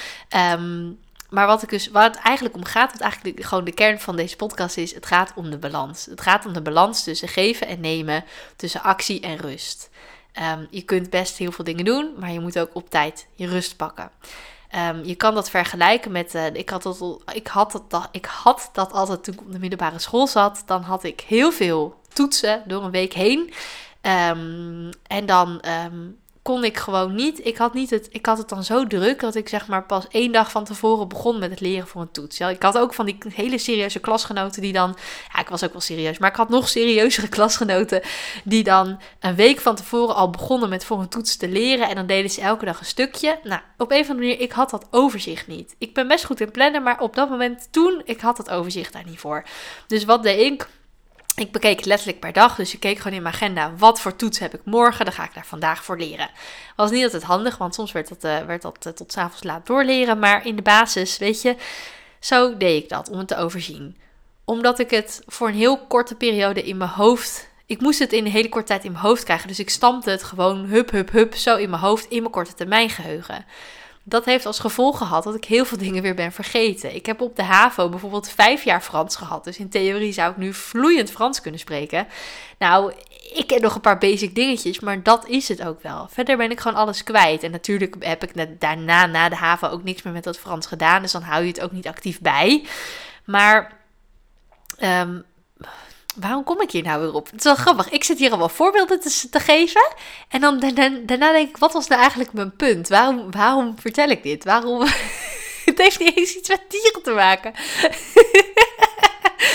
maar 1.31 1.47
wat 1.47 1.63
ik 1.63 1.69
dus, 1.69 1.91
waar 1.91 2.05
het 2.05 2.17
eigenlijk 2.17 2.57
om 2.57 2.65
gaat, 2.65 2.93
wat 2.93 3.01
eigenlijk 3.01 3.45
gewoon 3.45 3.65
de 3.65 3.73
kern 3.75 4.01
van 4.01 4.17
deze 4.17 4.37
podcast 4.37 4.77
is, 4.77 4.95
het 4.95 5.07
gaat 5.07 5.33
om 5.35 5.51
de 5.51 5.59
balans. 5.59 6.07
Het 6.07 6.21
gaat 6.21 6.47
om 6.47 6.53
de 6.53 6.63
balans 6.63 7.05
tussen 7.05 7.29
geven 7.29 7.67
en 7.67 7.81
nemen, 7.81 8.25
tussen 8.57 8.83
actie 8.83 9.21
en 9.21 9.37
rust. 9.37 9.91
Je 10.71 10.83
kunt 10.83 11.11
best 11.11 11.37
heel 11.37 11.53
veel 11.53 11.65
dingen 11.65 11.85
doen, 11.85 12.15
maar 12.19 12.33
je 12.33 12.41
moet 12.41 12.59
ook 12.59 12.75
op 12.75 12.91
tijd 12.91 13.27
je 13.35 13.47
rust 13.47 13.77
pakken. 13.77 14.11
Um, 14.77 15.05
je 15.05 15.15
kan 15.15 15.35
dat 15.35 15.51
vergelijken 15.51 16.13
met. 16.13 16.35
Uh, 16.35 16.47
ik, 16.47 16.69
had 16.69 16.83
dat, 16.83 17.23
ik, 17.33 17.47
had 17.47 17.83
dat, 17.89 18.09
ik 18.11 18.25
had 18.25 18.71
dat 18.73 18.93
altijd 18.93 19.25
toen 19.25 19.35
ik 19.35 19.41
op 19.41 19.53
de 19.53 19.59
middelbare 19.59 19.99
school 19.99 20.27
zat. 20.27 20.63
Dan 20.67 20.83
had 20.83 21.05
ik 21.05 21.21
heel 21.21 21.53
veel 21.53 22.01
toetsen 22.13 22.63
door 22.67 22.85
een 22.85 22.91
week 22.91 23.13
heen. 23.13 23.53
Um, 24.03 24.91
en 25.07 25.27
dan 25.27 25.63
kon 26.43 26.65
ik 26.65 26.77
gewoon 26.77 27.15
niet. 27.15 27.47
Ik 27.47 27.57
had, 27.57 27.75
niet 27.75 27.91
het, 27.91 28.09
ik 28.11 28.27
had 28.27 28.39
het 28.39 28.49
dan 28.49 28.65
zo 28.65 28.87
druk 28.87 29.21
dat 29.21 29.35
ik 29.35 29.49
zeg 29.49 29.67
maar 29.67 29.85
pas 29.85 30.09
één 30.09 30.33
dag 30.33 30.51
van 30.51 30.65
tevoren 30.65 31.09
begon 31.09 31.39
met 31.39 31.51
het 31.51 31.61
leren 31.61 31.87
voor 31.87 32.01
een 32.01 32.11
toets. 32.11 32.39
Ja, 32.39 32.49
ik 32.49 32.63
had 32.63 32.79
ook 32.79 32.95
van 32.95 33.07
die 33.07 33.19
hele 33.29 33.59
serieuze 33.59 34.01
klasgenoten 34.01 34.63
die 34.63 34.73
dan. 34.73 34.97
Ja, 35.33 35.41
ik 35.41 35.49
was 35.49 35.65
ook 35.65 35.73
wel 35.73 35.81
serieus, 35.81 36.19
maar 36.19 36.31
ik 36.31 36.37
had 36.37 36.49
nog 36.49 36.69
serieuzere 36.69 37.29
klasgenoten 37.39 38.03
die 38.45 38.65
dan 38.65 39.01
een 39.21 39.35
week 39.35 39.61
van 39.61 39.75
tevoren 39.75 40.15
al 40.15 40.31
begonnen 40.31 40.69
met 40.69 40.85
voor 40.85 41.01
een 41.01 41.09
toets 41.09 41.37
te 41.37 41.49
leren. 41.49 41.89
En 41.89 41.95
dan 41.95 42.07
deden 42.07 42.31
ze 42.31 42.41
elke 42.41 42.65
dag 42.65 42.79
een 42.79 42.87
stukje. 42.87 43.39
Nou, 43.43 43.61
op 43.77 43.91
een 43.91 44.01
of 44.01 44.09
andere 44.09 44.27
manier, 44.27 44.41
ik 44.41 44.53
had 44.53 44.71
dat 44.71 44.87
overzicht 44.91 45.47
niet. 45.47 45.75
Ik 45.79 45.95
ben 45.95 46.09
best 46.09 46.25
goed 46.25 46.41
in 46.41 46.51
plannen, 46.51 46.83
maar 46.83 47.01
op 47.01 47.15
dat 47.15 47.31
moment 47.31 47.69
toen, 47.71 48.03
ik 48.05 48.21
had 48.21 48.37
dat 48.37 48.51
overzicht 48.51 48.93
daar 48.93 49.07
niet 49.07 49.19
voor. 49.19 49.45
Dus 49.87 50.05
wat 50.05 50.23
deed 50.23 50.53
ik? 50.53 50.69
Ik 51.41 51.53
bekeek 51.53 51.85
letterlijk 51.85 52.21
per 52.21 52.33
dag, 52.33 52.57
dus 52.57 52.75
ik 52.75 52.81
keek 52.81 52.99
gewoon 52.99 53.17
in 53.17 53.23
mijn 53.23 53.35
agenda. 53.35 53.73
Wat 53.77 54.01
voor 54.01 54.17
toets 54.17 54.39
heb 54.39 54.55
ik 54.55 54.61
morgen, 54.65 55.05
dan 55.05 55.15
ga 55.15 55.25
ik 55.25 55.35
daar 55.35 55.47
vandaag 55.47 55.85
voor 55.85 55.99
leren. 55.99 56.31
Was 56.77 56.91
niet 56.91 57.05
altijd 57.05 57.23
handig, 57.23 57.59
want 57.59 57.75
soms 57.75 57.93
werd 57.93 58.09
dat, 58.09 58.25
uh, 58.25 58.47
werd 58.47 58.63
dat 58.63 58.87
uh, 58.87 58.93
tot 58.93 59.13
s'avonds 59.13 59.43
laat 59.43 59.67
doorleren, 59.67 60.19
maar 60.19 60.47
in 60.47 60.57
de 60.57 60.63
basis, 60.63 61.19
weet 61.19 61.43
je, 61.43 61.57
zo 62.19 62.57
deed 62.57 62.83
ik 62.83 62.89
dat 62.89 63.11
om 63.11 63.19
het 63.19 63.29
te 63.29 63.37
overzien. 63.37 63.97
Omdat 64.45 64.79
ik 64.79 64.91
het 64.91 65.23
voor 65.27 65.49
een 65.49 65.55
heel 65.55 65.87
korte 65.87 66.15
periode 66.15 66.63
in 66.63 66.77
mijn 66.77 66.91
hoofd, 66.91 67.49
ik 67.67 67.81
moest 67.81 67.99
het 67.99 68.13
in 68.13 68.25
een 68.25 68.33
hele 68.33 68.49
korte 68.49 68.67
tijd 68.67 68.85
in 68.85 68.93
mijn 68.93 69.05
hoofd 69.05 69.25
krijgen, 69.25 69.49
dus 69.49 69.59
ik 69.59 69.71
stampte 69.71 70.11
het 70.11 70.23
gewoon 70.23 70.65
hup, 70.65 70.91
hup, 70.91 71.11
hup, 71.11 71.35
zo 71.35 71.57
in 71.57 71.71
mijn 71.71 71.83
hoofd, 71.83 72.07
in 72.09 72.21
mijn 72.21 72.33
korte 72.33 72.55
termijn 72.55 72.91
geheugen 72.91 73.45
dat 74.03 74.25
heeft 74.25 74.47
als 74.47 74.59
gevolg 74.59 74.99
gehad 74.99 75.25
dat 75.25 75.35
ik 75.35 75.45
heel 75.45 75.65
veel 75.65 75.79
dingen 75.87 76.03
weer 76.03 76.15
ben 76.15 76.33
vergeten. 76.33 76.95
Ik 76.95 77.07
heb 77.07 77.21
op 77.21 77.37
de 77.37 77.43
HAVO 77.43 77.89
bijvoorbeeld 77.89 78.31
vijf 78.31 78.65
jaar 78.65 78.81
Frans 78.81 79.17
gehad. 79.17 79.45
Dus 79.45 79.59
in 79.59 79.69
theorie 79.69 80.13
zou 80.13 80.31
ik 80.31 80.37
nu 80.37 80.55
vloeiend 80.55 81.11
Frans 81.11 81.41
kunnen 81.41 81.61
spreken. 81.61 82.07
Nou, 82.59 82.93
ik 83.35 83.47
ken 83.47 83.61
nog 83.61 83.75
een 83.75 83.81
paar 83.81 83.99
basic 83.99 84.35
dingetjes, 84.35 84.81
maar 84.81 85.03
dat 85.03 85.29
is 85.29 85.49
het 85.49 85.63
ook 85.63 85.83
wel. 85.83 86.09
Verder 86.11 86.37
ben 86.37 86.51
ik 86.51 86.61
gewoon 86.61 86.79
alles 86.79 87.03
kwijt. 87.03 87.43
En 87.43 87.51
natuurlijk 87.51 87.97
heb 87.99 88.23
ik 88.23 88.35
net 88.35 88.61
daarna, 88.61 89.07
na 89.07 89.29
de 89.29 89.37
HAVO, 89.37 89.69
ook 89.69 89.85
niks 89.85 90.03
meer 90.03 90.13
met 90.13 90.25
dat 90.25 90.39
Frans 90.39 90.67
gedaan. 90.67 91.03
Dus 91.03 91.13
dan 91.13 91.23
hou 91.23 91.43
je 91.43 91.49
het 91.49 91.61
ook 91.61 91.73
niet 91.73 91.89
actief 91.89 92.21
bij. 92.21 92.67
Maar 93.25 93.79
um, 94.83 95.25
waarom 96.21 96.45
kom 96.45 96.61
ik 96.61 96.71
hier 96.71 96.83
nou 96.83 97.01
weer 97.01 97.15
op? 97.15 97.27
Het 97.27 97.35
is 97.39 97.45
wel 97.45 97.55
grappig. 97.55 97.91
Ik 97.91 98.05
zit 98.05 98.19
hier 98.19 98.29
allemaal 98.29 98.49
voorbeelden 98.49 99.01
te, 99.01 99.29
te 99.31 99.41
geven. 99.41 99.93
En 100.29 100.41
dan 100.41 100.59
daarna, 100.59 100.99
daarna, 101.03 101.33
denk 101.33 101.49
ik, 101.49 101.57
wat 101.57 101.73
was 101.73 101.89
nou 101.89 102.01
eigenlijk 102.01 102.33
mijn 102.33 102.57
punt? 102.57 102.89
Waarom, 102.89 103.31
waarom 103.31 103.75
vertel 103.81 104.09
ik 104.09 104.23
dit? 104.23 104.45
Waarom... 104.45 104.81
het 105.65 105.79
heeft 105.79 105.99
niet 105.99 106.17
eens 106.17 106.35
iets 106.37 106.49
met 106.49 106.63
dieren 106.69 107.03
te 107.03 107.11
maken. 107.11 107.53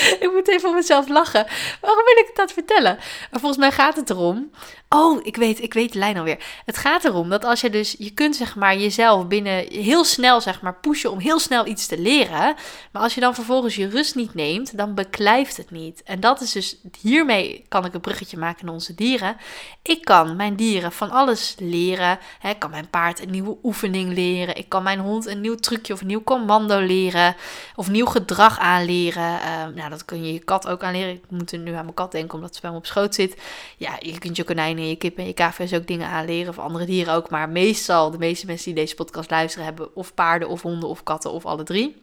ik 0.24 0.30
moet 0.32 0.48
even 0.48 0.68
om 0.68 0.74
mezelf 0.74 1.08
lachen. 1.08 1.46
Waarom 1.80 2.04
wil 2.04 2.24
ik 2.24 2.30
dat 2.34 2.52
vertellen? 2.52 2.96
Maar 3.30 3.40
volgens 3.40 3.60
mij 3.60 3.72
gaat 3.72 3.96
het 3.96 4.10
erom. 4.10 4.50
Oh, 4.88 5.20
ik 5.22 5.36
weet, 5.36 5.62
ik 5.62 5.74
weet 5.74 5.92
de 5.92 5.98
lijn 5.98 6.18
alweer. 6.18 6.38
Het 6.64 6.76
gaat 6.76 7.04
erom 7.04 7.28
dat 7.28 7.44
als 7.44 7.60
je 7.60 7.70
dus, 7.70 7.94
je 7.98 8.10
kunt 8.10 8.36
zeg 8.36 8.56
maar 8.56 8.76
jezelf 8.76 9.26
binnen 9.26 9.66
heel 9.68 10.04
snel 10.04 10.40
zeg 10.40 10.60
maar 10.60 10.74
pushen 10.74 11.10
om 11.10 11.18
heel 11.18 11.38
snel 11.38 11.66
iets 11.66 11.86
te 11.86 11.98
leren. 11.98 12.54
Maar 12.92 13.02
als 13.02 13.14
je 13.14 13.20
dan 13.20 13.34
vervolgens 13.34 13.76
je 13.76 13.88
rust 13.88 14.14
niet 14.14 14.34
neemt, 14.34 14.76
dan 14.76 14.94
beklijft 14.94 15.56
het 15.56 15.70
niet. 15.70 16.02
En 16.02 16.20
dat 16.20 16.40
is 16.40 16.52
dus, 16.52 16.76
hiermee 17.00 17.64
kan 17.68 17.84
ik 17.84 17.94
een 17.94 18.00
bruggetje 18.00 18.38
maken 18.38 18.64
naar 18.64 18.74
onze 18.74 18.94
dieren. 18.94 19.36
Ik 19.82 20.04
kan 20.04 20.36
mijn 20.36 20.56
dieren 20.56 20.92
van 20.92 21.10
alles 21.10 21.54
leren. 21.58 22.18
Ik 22.42 22.58
kan 22.58 22.70
mijn 22.70 22.90
paard 22.90 23.22
een 23.22 23.30
nieuwe 23.30 23.56
oefening 23.62 24.14
leren. 24.14 24.56
Ik 24.56 24.68
kan 24.68 24.82
mijn 24.82 24.98
hond 24.98 25.26
een 25.26 25.40
nieuw 25.40 25.54
trucje 25.54 25.92
of 25.92 26.00
een 26.00 26.06
nieuw 26.06 26.22
commando 26.22 26.80
leren. 26.80 27.36
Of 27.76 27.90
nieuw 27.90 28.06
gedrag 28.06 28.58
aanleren. 28.58 29.34
Uh, 29.34 29.66
nou, 29.74 29.90
dat 29.90 29.95
kun 30.04 30.24
je 30.24 30.32
je 30.32 30.38
kat 30.38 30.68
ook 30.68 30.82
aanleren. 30.82 31.14
Ik 31.14 31.22
moet 31.28 31.52
nu 31.52 31.72
aan 31.72 31.82
mijn 31.84 31.94
kat 31.94 32.12
denken 32.12 32.34
omdat 32.34 32.54
ze 32.54 32.60
bij 32.60 32.70
me 32.70 32.76
op 32.76 32.86
schoot 32.86 33.14
zit. 33.14 33.36
Ja, 33.76 33.96
je 33.98 34.18
kunt 34.18 34.36
je 34.36 34.44
konijn 34.44 34.88
je 34.88 34.96
kip 34.96 35.18
en 35.18 35.26
je 35.26 35.32
KVS 35.32 35.74
ook 35.74 35.86
dingen 35.86 36.08
aanleren. 36.08 36.48
Of 36.48 36.58
andere 36.58 36.84
dieren 36.84 37.14
ook. 37.14 37.30
Maar 37.30 37.48
meestal, 37.48 38.10
de 38.10 38.18
meeste 38.18 38.46
mensen 38.46 38.64
die 38.64 38.82
deze 38.82 38.94
podcast 38.94 39.30
luisteren, 39.30 39.64
hebben 39.66 39.96
of 39.96 40.14
paarden 40.14 40.48
of 40.48 40.62
honden 40.62 40.88
of 40.88 41.02
katten 41.02 41.32
of 41.32 41.46
alle 41.46 41.62
drie. 41.62 41.96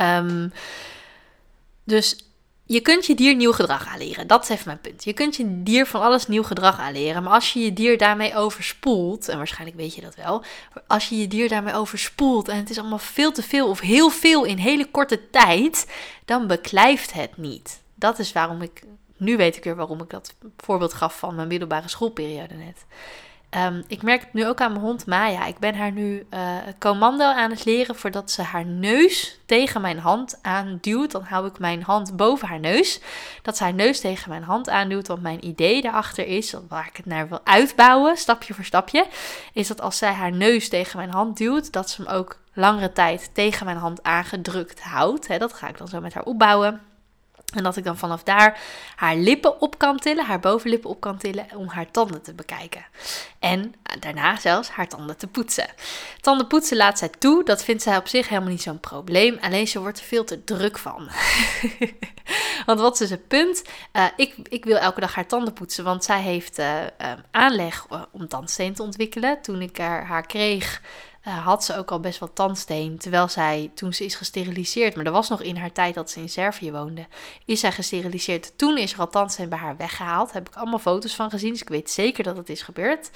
Um, 0.00 0.52
dus 1.84 2.23
je 2.66 2.80
kunt 2.80 3.06
je 3.06 3.14
dier 3.14 3.34
nieuw 3.34 3.52
gedrag 3.52 3.86
aanleren. 3.86 4.26
Dat 4.26 4.42
is 4.42 4.48
even 4.48 4.66
mijn 4.66 4.80
punt. 4.80 5.04
Je 5.04 5.12
kunt 5.12 5.36
je 5.36 5.62
dier 5.62 5.86
van 5.86 6.00
alles 6.00 6.26
nieuw 6.26 6.42
gedrag 6.42 6.78
aanleren. 6.78 7.22
Maar 7.22 7.32
als 7.32 7.52
je 7.52 7.60
je 7.60 7.72
dier 7.72 7.98
daarmee 7.98 8.36
overspoelt, 8.36 9.28
en 9.28 9.36
waarschijnlijk 9.36 9.76
weet 9.76 9.94
je 9.94 10.00
dat 10.00 10.14
wel, 10.14 10.42
als 10.86 11.08
je 11.08 11.16
je 11.16 11.28
dier 11.28 11.48
daarmee 11.48 11.74
overspoelt 11.74 12.48
en 12.48 12.56
het 12.56 12.70
is 12.70 12.78
allemaal 12.78 12.98
veel 12.98 13.32
te 13.32 13.42
veel 13.42 13.68
of 13.68 13.80
heel 13.80 14.10
veel 14.10 14.44
in 14.44 14.56
hele 14.56 14.90
korte 14.90 15.30
tijd, 15.30 15.86
dan 16.24 16.46
beklijft 16.46 17.12
het 17.12 17.36
niet. 17.36 17.82
Dat 17.94 18.18
is 18.18 18.32
waarom 18.32 18.62
ik, 18.62 18.82
nu 19.16 19.36
weet 19.36 19.56
ik 19.56 19.64
weer 19.64 19.76
waarom 19.76 20.00
ik 20.00 20.10
dat 20.10 20.34
voorbeeld 20.56 20.92
gaf 20.92 21.18
van 21.18 21.34
mijn 21.34 21.48
middelbare 21.48 21.88
schoolperiode 21.88 22.54
net. 22.54 22.84
Ehm, 23.54 23.82
ik 23.86 24.02
merk 24.02 24.20
het 24.20 24.32
nu 24.32 24.46
ook 24.46 24.60
aan 24.60 24.72
mijn 24.72 24.84
hond 24.84 25.06
Maya. 25.06 25.46
Ik 25.46 25.58
ben 25.58 25.74
haar 25.74 25.92
nu 25.92 26.26
uh, 26.30 26.56
commando 26.78 27.24
aan 27.24 27.50
het 27.50 27.64
leren 27.64 27.96
voordat 27.96 28.30
ze 28.30 28.42
haar 28.42 28.64
neus 28.64 29.38
tegen 29.46 29.80
mijn 29.80 29.98
hand 29.98 30.38
aanduwt. 30.42 31.10
Dan 31.10 31.22
hou 31.22 31.46
ik 31.46 31.58
mijn 31.58 31.82
hand 31.82 32.16
boven 32.16 32.48
haar 32.48 32.60
neus. 32.60 33.00
Dat 33.42 33.56
ze 33.56 33.62
haar 33.62 33.74
neus 33.74 34.00
tegen 34.00 34.30
mijn 34.30 34.42
hand 34.42 34.68
aanduwt. 34.68 35.06
Want 35.06 35.22
mijn 35.22 35.46
idee 35.46 35.82
daarachter 35.82 36.26
is, 36.26 36.54
waar 36.68 36.86
ik 36.86 36.96
het 36.96 37.06
naar 37.06 37.28
wil 37.28 37.40
uitbouwen, 37.44 38.16
stapje 38.16 38.54
voor 38.54 38.64
stapje, 38.64 39.06
is 39.52 39.68
dat 39.68 39.80
als 39.80 39.98
zij 39.98 40.12
haar 40.12 40.32
neus 40.32 40.68
tegen 40.68 40.96
mijn 40.96 41.10
hand 41.10 41.36
duwt, 41.36 41.72
dat 41.72 41.90
ze 41.90 42.02
hem 42.02 42.10
ook 42.12 42.38
langere 42.52 42.92
tijd 42.92 43.30
tegen 43.32 43.66
mijn 43.66 43.78
hand 43.78 44.02
aangedrukt 44.02 44.80
houdt. 44.80 45.38
dat 45.38 45.52
ga 45.52 45.68
ik 45.68 45.78
dan 45.78 45.88
zo 45.88 46.00
met 46.00 46.14
haar 46.14 46.24
opbouwen. 46.24 46.80
En 47.54 47.62
dat 47.62 47.76
ik 47.76 47.84
dan 47.84 47.98
vanaf 47.98 48.22
daar 48.22 48.60
haar 48.96 49.16
lippen 49.16 49.60
op 49.60 49.78
kan 49.78 49.98
tillen, 49.98 50.24
haar 50.24 50.40
bovenlippen 50.40 50.90
op 50.90 51.00
kan 51.00 51.18
tillen, 51.18 51.46
om 51.54 51.68
haar 51.68 51.90
tanden 51.90 52.22
te 52.22 52.34
bekijken. 52.34 52.84
En 53.38 53.74
daarna 54.00 54.38
zelfs 54.38 54.68
haar 54.68 54.88
tanden 54.88 55.16
te 55.16 55.26
poetsen. 55.26 55.66
Tanden 56.20 56.46
poetsen 56.46 56.76
laat 56.76 56.98
zij 56.98 57.08
toe, 57.18 57.44
dat 57.44 57.64
vindt 57.64 57.82
zij 57.82 57.96
op 57.96 58.08
zich 58.08 58.28
helemaal 58.28 58.50
niet 58.50 58.62
zo'n 58.62 58.80
probleem. 58.80 59.38
Alleen 59.40 59.68
ze 59.68 59.80
wordt 59.80 59.98
er 59.98 60.04
veel 60.04 60.24
te 60.24 60.44
druk 60.44 60.78
van. 60.78 61.08
want 62.66 62.80
wat 62.80 63.00
is 63.00 63.10
het 63.10 63.28
punt? 63.28 63.62
Uh, 63.92 64.04
ik, 64.16 64.34
ik 64.42 64.64
wil 64.64 64.76
elke 64.76 65.00
dag 65.00 65.14
haar 65.14 65.26
tanden 65.26 65.52
poetsen, 65.52 65.84
want 65.84 66.04
zij 66.04 66.20
heeft 66.20 66.58
uh, 66.58 66.80
aanleg 67.30 67.86
om 68.12 68.28
tandsteen 68.28 68.74
te 68.74 68.82
ontwikkelen. 68.82 69.42
Toen 69.42 69.62
ik 69.62 69.76
haar, 69.76 70.06
haar 70.06 70.26
kreeg, 70.26 70.82
uh, 71.26 71.44
had 71.44 71.64
ze 71.64 71.76
ook 71.76 71.90
al 71.90 72.00
best 72.00 72.18
wel 72.18 72.32
tandsteen. 72.32 72.98
Terwijl 72.98 73.28
zij, 73.28 73.70
toen 73.74 73.92
ze 73.92 74.04
is 74.04 74.14
gesteriliseerd, 74.14 74.94
maar 74.94 75.04
dat 75.04 75.12
was 75.12 75.28
nog 75.28 75.42
in 75.42 75.56
haar 75.56 75.72
tijd 75.72 75.94
dat 75.94 76.10
ze 76.10 76.20
in 76.20 76.28
Servië 76.28 76.72
woonde, 76.72 77.06
is 77.44 77.60
zij 77.60 77.72
gesteriliseerd. 77.72 78.58
Toen 78.58 78.78
is 78.78 78.92
er 78.92 78.98
al 78.98 79.08
tandsteen 79.08 79.48
bij 79.48 79.58
haar 79.58 79.76
weggehaald. 79.76 80.26
Daar 80.26 80.42
heb 80.42 80.48
ik 80.48 80.54
allemaal 80.54 80.78
foto's 80.78 81.14
van 81.14 81.30
gezien, 81.30 81.50
dus 81.50 81.60
ik 81.60 81.68
weet 81.68 81.90
zeker 81.90 82.24
dat 82.24 82.36
het 82.36 82.48
is 82.48 82.62
gebeurd. 82.62 83.10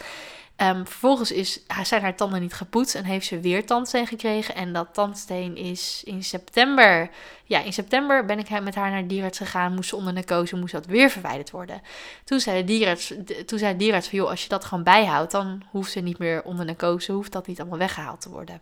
Um, 0.62 0.86
vervolgens 0.86 1.32
is, 1.32 1.60
zijn 1.82 2.02
haar 2.02 2.14
tanden 2.14 2.40
niet 2.40 2.54
gepoetst 2.54 2.94
en 2.94 3.04
heeft 3.04 3.26
ze 3.26 3.40
weer 3.40 3.66
tandsteen 3.66 4.06
gekregen. 4.06 4.54
En 4.54 4.72
dat 4.72 4.88
tandsteen 4.92 5.56
is 5.56 6.02
in 6.04 6.24
september. 6.24 7.10
Ja, 7.44 7.62
in 7.62 7.72
september 7.72 8.24
ben 8.24 8.38
ik 8.38 8.60
met 8.60 8.74
haar 8.74 8.90
naar 8.90 9.06
de 9.06 9.28
gegaan. 9.32 9.74
Moest 9.74 9.88
ze 9.88 9.96
onder 9.96 10.12
narcose, 10.12 10.56
moest 10.56 10.72
dat 10.72 10.86
weer 10.86 11.10
verwijderd 11.10 11.50
worden. 11.50 11.82
Toen 12.24 12.40
zei 12.40 12.58
de 12.60 12.64
dierarts, 12.64 13.12
toen 13.46 13.58
zei 13.58 13.76
de 13.76 14.02
joh, 14.10 14.28
als 14.28 14.42
je 14.42 14.48
dat 14.48 14.64
gewoon 14.64 14.84
bijhoudt, 14.84 15.32
dan 15.32 15.62
hoeft 15.70 15.92
ze 15.92 16.00
niet 16.00 16.18
meer 16.18 16.42
onder 16.42 16.64
narcose, 16.64 17.12
hoeft 17.12 17.32
dat 17.32 17.46
niet 17.46 17.60
allemaal 17.60 17.78
weggehaald 17.78 18.20
te 18.20 18.30
worden. 18.30 18.60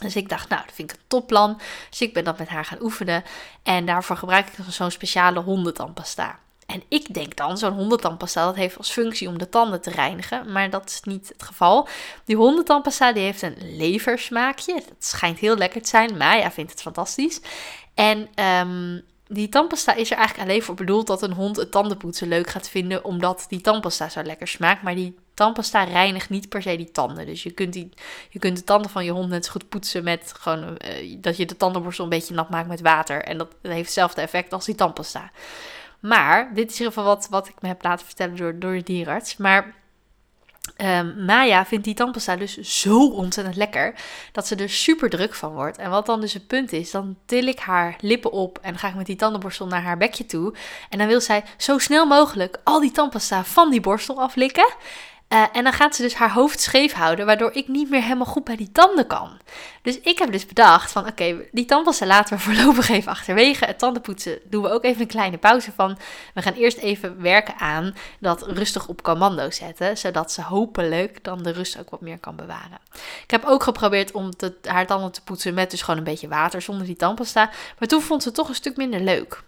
Dus 0.00 0.16
ik 0.16 0.28
dacht, 0.28 0.48
nou, 0.48 0.62
dat 0.64 0.74
vind 0.74 0.92
ik 0.92 0.96
een 0.96 1.04
topplan. 1.06 1.60
Dus 1.90 2.00
ik 2.00 2.14
ben 2.14 2.24
dat 2.24 2.38
met 2.38 2.48
haar 2.48 2.64
gaan 2.64 2.82
oefenen. 2.82 3.24
En 3.62 3.86
daarvoor 3.86 4.16
gebruik 4.16 4.48
ik 4.48 4.64
zo'n 4.68 4.90
speciale 4.90 5.40
hondentandpasta. 5.40 6.38
En 6.72 6.82
ik 6.88 7.14
denk 7.14 7.36
dan, 7.36 7.58
zo'n 7.58 7.72
hondentandpasta, 7.72 8.44
dat 8.44 8.54
heeft 8.54 8.76
als 8.76 8.90
functie 8.90 9.28
om 9.28 9.38
de 9.38 9.48
tanden 9.48 9.80
te 9.80 9.90
reinigen. 9.90 10.52
Maar 10.52 10.70
dat 10.70 10.88
is 10.88 11.00
niet 11.02 11.28
het 11.28 11.42
geval. 11.42 11.88
Die 12.24 12.36
hondentandpasta 12.36 13.12
die 13.12 13.22
heeft 13.22 13.42
een 13.42 13.56
leversmaakje. 13.60 14.74
Dat 14.74 15.04
schijnt 15.04 15.38
heel 15.38 15.56
lekker 15.56 15.82
te 15.82 15.88
zijn. 15.88 16.16
Maya 16.16 16.50
vindt 16.50 16.70
het 16.70 16.82
fantastisch. 16.82 17.40
En 17.94 18.28
um, 18.44 19.02
die 19.26 19.48
tandpasta 19.48 19.94
is 19.94 20.10
er 20.10 20.16
eigenlijk 20.16 20.48
alleen 20.48 20.62
voor 20.62 20.74
bedoeld 20.74 21.06
dat 21.06 21.22
een 21.22 21.32
hond 21.32 21.56
het 21.56 21.70
tandenpoetsen 21.70 22.28
leuk 22.28 22.48
gaat 22.48 22.68
vinden. 22.68 23.04
Omdat 23.04 23.44
die 23.48 23.60
tandpasta 23.60 24.08
zo 24.08 24.22
lekker 24.22 24.48
smaakt. 24.48 24.82
Maar 24.82 24.94
die 24.94 25.18
tandpasta 25.34 25.84
reinigt 25.84 26.30
niet 26.30 26.48
per 26.48 26.62
se 26.62 26.76
die 26.76 26.90
tanden. 26.90 27.26
Dus 27.26 27.42
je 27.42 27.50
kunt, 27.50 27.72
die, 27.72 27.88
je 28.30 28.38
kunt 28.38 28.56
de 28.56 28.64
tanden 28.64 28.90
van 28.90 29.04
je 29.04 29.10
hond 29.10 29.28
net 29.28 29.44
zo 29.44 29.50
goed 29.50 29.68
poetsen 29.68 30.04
met 30.04 30.32
gewoon 30.38 30.62
uh, 30.62 31.16
dat 31.18 31.36
je 31.36 31.46
de 31.46 31.56
tandenborstel 31.56 32.04
een 32.04 32.10
beetje 32.10 32.34
nat 32.34 32.50
maakt 32.50 32.68
met 32.68 32.80
water. 32.80 33.22
En 33.22 33.38
dat, 33.38 33.48
dat 33.62 33.72
heeft 33.72 33.84
hetzelfde 33.84 34.20
effect 34.20 34.52
als 34.52 34.64
die 34.64 34.74
tandpasta. 34.74 35.30
Maar, 36.02 36.54
dit 36.54 36.70
is 36.70 36.78
in 36.78 36.84
ieder 36.84 36.92
geval 36.92 37.04
wat, 37.04 37.26
wat 37.30 37.48
ik 37.48 37.54
me 37.60 37.68
heb 37.68 37.82
laten 37.82 38.06
vertellen 38.06 38.36
door, 38.36 38.58
door 38.58 38.72
de 38.72 38.82
dierarts. 38.82 39.36
Maar 39.36 39.74
um, 40.76 41.24
Maya 41.24 41.66
vindt 41.66 41.84
die 41.84 41.94
tandpasta 41.94 42.36
dus 42.36 42.58
zo 42.58 43.08
ontzettend 43.08 43.56
lekker 43.56 43.94
dat 44.32 44.46
ze 44.46 44.56
er 44.56 44.70
super 44.70 45.10
druk 45.10 45.34
van 45.34 45.52
wordt. 45.52 45.78
En 45.78 45.90
wat 45.90 46.06
dan 46.06 46.20
dus 46.20 46.32
het 46.32 46.46
punt 46.46 46.72
is, 46.72 46.90
dan 46.90 47.16
til 47.26 47.46
ik 47.46 47.58
haar 47.58 47.96
lippen 48.00 48.32
op 48.32 48.58
en 48.62 48.78
ga 48.78 48.88
ik 48.88 48.94
met 48.94 49.06
die 49.06 49.16
tandenborstel 49.16 49.66
naar 49.66 49.82
haar 49.82 49.96
bekje 49.96 50.26
toe. 50.26 50.54
En 50.88 50.98
dan 50.98 51.06
wil 51.06 51.20
zij 51.20 51.44
zo 51.56 51.78
snel 51.78 52.06
mogelijk 52.06 52.60
al 52.64 52.80
die 52.80 52.90
tandpasta 52.90 53.44
van 53.44 53.70
die 53.70 53.80
borstel 53.80 54.20
aflikken. 54.20 54.74
Uh, 55.32 55.44
en 55.52 55.64
dan 55.64 55.72
gaat 55.72 55.94
ze 55.96 56.02
dus 56.02 56.14
haar 56.14 56.32
hoofd 56.32 56.60
scheef 56.60 56.92
houden, 56.92 57.26
waardoor 57.26 57.52
ik 57.52 57.68
niet 57.68 57.90
meer 57.90 58.02
helemaal 58.02 58.26
goed 58.26 58.44
bij 58.44 58.56
die 58.56 58.72
tanden 58.72 59.06
kan. 59.06 59.38
Dus 59.82 60.00
ik 60.00 60.18
heb 60.18 60.32
dus 60.32 60.46
bedacht 60.46 60.92
van, 60.92 61.06
oké, 61.06 61.36
die 61.52 61.64
tandpasta 61.64 62.06
laten 62.06 62.36
we 62.36 62.42
voorlopig 62.52 62.88
even 62.88 63.12
achterwege. 63.12 63.64
Het 63.64 63.78
tandenpoetsen 63.78 64.38
doen 64.44 64.62
we 64.62 64.70
ook 64.70 64.84
even 64.84 65.00
een 65.00 65.06
kleine 65.06 65.38
pauze 65.38 65.72
van. 65.72 65.98
We 66.34 66.42
gaan 66.42 66.52
eerst 66.52 66.78
even 66.78 67.22
werken 67.22 67.54
aan 67.58 67.94
dat 68.20 68.42
rustig 68.46 68.88
op 68.88 69.02
commando 69.02 69.50
zetten, 69.50 69.98
zodat 69.98 70.32
ze 70.32 70.42
hopelijk 70.42 71.24
dan 71.24 71.42
de 71.42 71.50
rust 71.50 71.78
ook 71.78 71.90
wat 71.90 72.00
meer 72.00 72.18
kan 72.18 72.36
bewaren. 72.36 72.78
Ik 73.22 73.30
heb 73.30 73.44
ook 73.44 73.62
geprobeerd 73.62 74.12
om 74.12 74.30
haar 74.62 74.86
tanden 74.86 75.12
te 75.12 75.22
poetsen 75.22 75.54
met 75.54 75.70
dus 75.70 75.82
gewoon 75.82 75.98
een 75.98 76.04
beetje 76.04 76.28
water 76.28 76.62
zonder 76.62 76.86
die 76.86 76.96
tandpasta. 76.96 77.50
Maar 77.78 77.88
toen 77.88 78.02
vond 78.02 78.22
ze 78.22 78.28
het 78.28 78.36
toch 78.36 78.48
een 78.48 78.54
stuk 78.54 78.76
minder 78.76 79.00
leuk. 79.00 79.42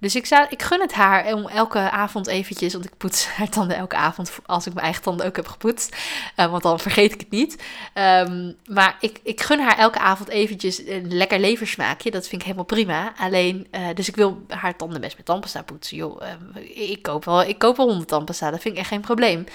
Dus 0.00 0.14
ik, 0.14 0.26
zou, 0.26 0.46
ik 0.50 0.62
gun 0.62 0.80
het 0.80 0.92
haar 0.92 1.34
om 1.34 1.48
elke 1.48 1.90
avond 1.90 2.26
eventjes, 2.26 2.72
want 2.72 2.84
ik 2.84 2.96
poets 2.96 3.26
haar 3.36 3.48
tanden 3.48 3.76
elke 3.76 3.96
avond 3.96 4.38
als 4.46 4.66
ik 4.66 4.72
mijn 4.72 4.84
eigen 4.84 5.02
tanden 5.02 5.26
ook 5.26 5.36
heb 5.36 5.46
gepoetst. 5.46 5.96
Uh, 6.36 6.50
want 6.50 6.62
dan 6.62 6.80
vergeet 6.80 7.12
ik 7.12 7.20
het 7.20 7.30
niet. 7.30 7.62
Um, 7.94 8.56
maar 8.66 8.96
ik, 9.00 9.20
ik 9.22 9.40
gun 9.40 9.60
haar 9.60 9.78
elke 9.78 9.98
avond 9.98 10.28
eventjes 10.28 10.86
een 10.86 11.14
lekker 11.14 11.38
leversmaakje. 11.38 12.10
Dat 12.10 12.28
vind 12.28 12.40
ik 12.40 12.46
helemaal 12.46 12.66
prima. 12.66 13.12
Alleen, 13.16 13.66
uh, 13.70 13.86
dus 13.94 14.08
ik 14.08 14.16
wil 14.16 14.42
haar 14.48 14.76
tanden 14.76 15.00
best 15.00 15.16
met 15.16 15.26
tandpasta 15.26 15.62
poetsen. 15.62 15.96
Joh, 15.96 16.22
uh, 16.56 16.90
ik, 16.90 17.02
koop 17.02 17.24
wel, 17.24 17.42
ik 17.42 17.58
koop 17.58 17.76
wel 17.76 17.86
honderd 17.86 18.08
tandpasta, 18.08 18.50
dat 18.50 18.60
vind 18.60 18.74
ik 18.74 18.80
echt 18.80 18.88
geen 18.88 19.00
probleem. 19.00 19.46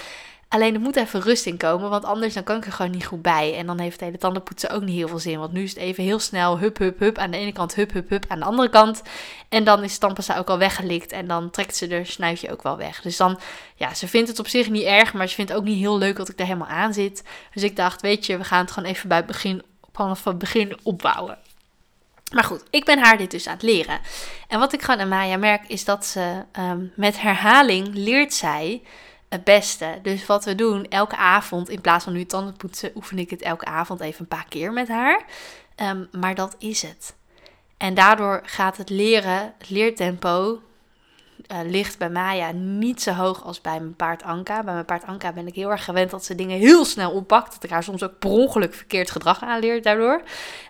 Alleen 0.54 0.74
er 0.74 0.80
moet 0.80 0.96
even 0.96 1.22
rust 1.22 1.46
in 1.46 1.58
komen, 1.58 1.90
want 1.90 2.06
anders 2.06 2.34
dan 2.34 2.44
kan 2.44 2.58
ik 2.58 2.66
er 2.66 2.72
gewoon 2.72 2.92
niet 2.92 3.06
goed 3.06 3.22
bij. 3.22 3.58
En 3.58 3.66
dan 3.66 3.80
heeft 3.80 3.92
het 3.92 4.02
hele 4.02 4.18
tandenpoetsen 4.18 4.70
ook 4.70 4.82
niet 4.82 4.96
heel 4.96 5.08
veel 5.08 5.20
zin. 5.20 5.40
Want 5.40 5.52
nu 5.52 5.64
is 5.64 5.70
het 5.70 5.80
even 5.80 6.04
heel 6.04 6.20
snel 6.20 6.60
hup, 6.60 6.78
hup, 6.78 7.00
hup. 7.00 7.18
Aan 7.18 7.32
de 7.32 7.38
ene 7.38 7.52
kant 7.52 7.76
hup, 7.76 7.94
hup, 7.94 8.10
hup. 8.10 8.26
Aan 8.28 8.40
de 8.40 8.46
andere 8.46 8.70
kant. 8.70 9.02
En 9.50 9.64
dan 9.64 9.84
is 9.84 9.94
de 9.94 10.00
tandpasta 10.00 10.38
ook 10.38 10.50
al 10.50 10.58
weggelikt. 10.58 11.12
En 11.12 11.28
dan 11.28 11.50
trekt 11.50 11.76
ze 11.76 11.88
er 11.88 12.06
snuitje 12.06 12.52
ook 12.52 12.64
wel 12.64 12.78
weg. 12.78 13.02
Dus 13.02 13.18
dan, 13.18 13.40
ja, 13.76 13.94
ze 13.94 14.08
vindt 14.08 14.30
het 14.30 14.40
op 14.40 14.48
zich 14.48 14.70
niet 14.70 14.84
erg. 14.84 15.14
Maar 15.14 15.28
ze 15.28 15.36
vindt 15.36 15.52
het 15.52 15.60
ook 15.60 15.66
niet 15.66 15.80
heel 15.80 15.98
leuk 15.98 16.16
dat 16.16 16.30
ik 16.30 16.40
er 16.40 16.46
helemaal 16.46 16.68
aan 16.68 16.94
zit. 16.94 17.24
Dus 17.54 17.64
ik 17.64 17.76
dacht, 17.76 18.02
weet 18.02 18.26
je, 18.26 18.38
we 18.38 18.44
gaan 18.44 18.62
het 18.62 18.72
gewoon 18.72 18.90
even 18.90 19.08
bij 19.08 19.18
het 19.18 19.28
begin, 19.28 19.64
vanaf 19.94 20.24
het 20.24 20.38
begin 20.38 20.78
opbouwen. 20.84 21.38
Maar 22.34 22.44
goed, 22.44 22.64
ik 22.70 22.86
ben 22.86 23.00
haar 23.00 23.18
dit 23.18 23.32
dus 23.32 23.48
aan 23.48 23.54
het 23.54 23.64
leren. 23.64 24.00
En 24.48 24.60
wat 24.60 24.74
ik 24.74 24.82
gewoon 24.82 25.00
aan 25.00 25.08
Maya 25.08 25.38
merk, 25.38 25.64
is 25.68 25.86
dat 25.86 26.06
ze 26.06 26.44
um, 26.60 26.92
met 26.96 27.22
herhaling 27.22 27.90
leert 27.94 28.34
zij 28.34 28.82
het 29.34 29.44
beste. 29.44 30.00
Dus 30.02 30.26
wat 30.26 30.46
we 30.46 30.56
doen, 30.56 30.88
elke 30.90 31.16
avond, 31.16 31.70
in 31.70 31.82
plaats 31.82 32.04
van 32.04 32.14
nu 32.14 32.26
tanden 32.26 32.58
poetsen, 32.58 32.92
oefen 32.96 33.20
ik 33.20 33.30
het 33.30 33.42
elke 33.42 33.66
avond 33.66 34.00
even 34.00 34.22
een 34.22 34.28
paar 34.28 34.46
keer 34.50 34.74
met 34.74 34.88
haar. 34.88 35.22
Um, 35.76 36.08
maar 36.12 36.36
dat 36.36 36.56
is 36.60 36.82
het. 36.82 37.16
En 37.78 37.94
daardoor 37.94 38.42
gaat 38.46 38.78
het 38.78 38.90
leren, 38.90 39.54
het 39.58 39.70
leertempo, 39.70 40.62
uh, 41.52 41.58
ligt 41.64 41.98
bij 41.98 42.10
Maya 42.10 42.52
niet 42.52 43.02
zo 43.02 43.12
hoog 43.12 43.44
als 43.44 43.62
bij 43.62 43.80
mijn 43.80 43.96
paard 43.96 44.24
Anka. 44.24 44.64
Bij 44.64 44.74
mijn 44.74 44.86
paard 44.86 45.06
Anka 45.06 45.32
ben 45.32 45.48
ik 45.48 45.56
heel 45.56 45.72
erg 45.72 45.84
gewend 45.84 46.12
dat 46.12 46.26
ze 46.26 46.36
dingen 46.36 46.58
heel 46.58 46.86
snel 46.86 47.12
oppakt. 47.12 47.54
Dat 47.54 47.64
ik 47.64 47.70
haar 47.70 47.84
soms 47.84 48.04
ook 48.04 48.20
per 48.20 48.30
ongeluk 48.30 48.74
verkeerd 48.74 49.12
gedrag 49.12 49.42
aanleer 49.42 49.82
daardoor. 49.82 50.22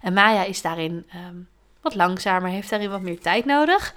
En 0.02 0.14
Maya 0.14 0.44
is 0.44 0.62
daarin 0.62 1.06
um, 1.16 1.48
wat 1.82 1.96
langzamer, 1.96 2.50
heeft 2.50 2.70
daarin 2.70 2.90
wat 2.90 3.02
meer 3.02 3.20
tijd 3.20 3.46
nodig. 3.46 3.94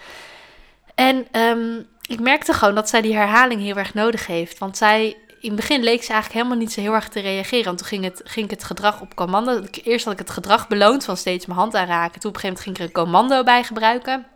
En 0.95 1.41
um, 1.41 1.87
ik 2.09 2.21
merkte 2.21 2.53
gewoon 2.53 2.75
dat 2.75 2.89
zij 2.89 3.01
die 3.01 3.15
herhaling 3.15 3.61
heel 3.61 3.77
erg 3.77 3.95
nodig 3.95 4.27
heeft. 4.27 4.59
Want 4.59 4.77
zij, 4.77 5.17
in 5.41 5.51
het 5.51 5.57
begin 5.57 5.83
leek 5.83 6.03
ze 6.03 6.13
eigenlijk 6.13 6.33
helemaal 6.33 6.59
niet 6.65 6.73
zo 6.73 6.81
heel 6.81 6.95
erg 6.95 7.09
te 7.09 7.21
reageren. 7.21 7.65
Want 7.65 7.79
toen 7.79 7.87
ging, 7.87 8.05
het, 8.05 8.21
ging 8.25 8.45
ik 8.45 8.51
het 8.51 8.65
gedrag 8.65 9.01
op 9.01 9.15
commando. 9.15 9.63
Eerst 9.83 10.05
had 10.05 10.13
ik 10.13 10.19
het 10.19 10.31
gedrag 10.31 10.69
beloond 10.69 11.05
van 11.05 11.17
steeds 11.17 11.47
mijn 11.47 11.59
hand 11.59 11.75
aanraken. 11.75 12.21
Toen 12.21 12.31
op 12.31 12.37
een 12.37 12.41
gegeven 12.41 12.63
moment 12.63 12.63
ging 12.65 12.77
ik 12.77 12.81
er 12.81 12.87
een 12.87 13.05
commando 13.05 13.45
bij 13.45 13.65
gebruiken. 13.65 14.27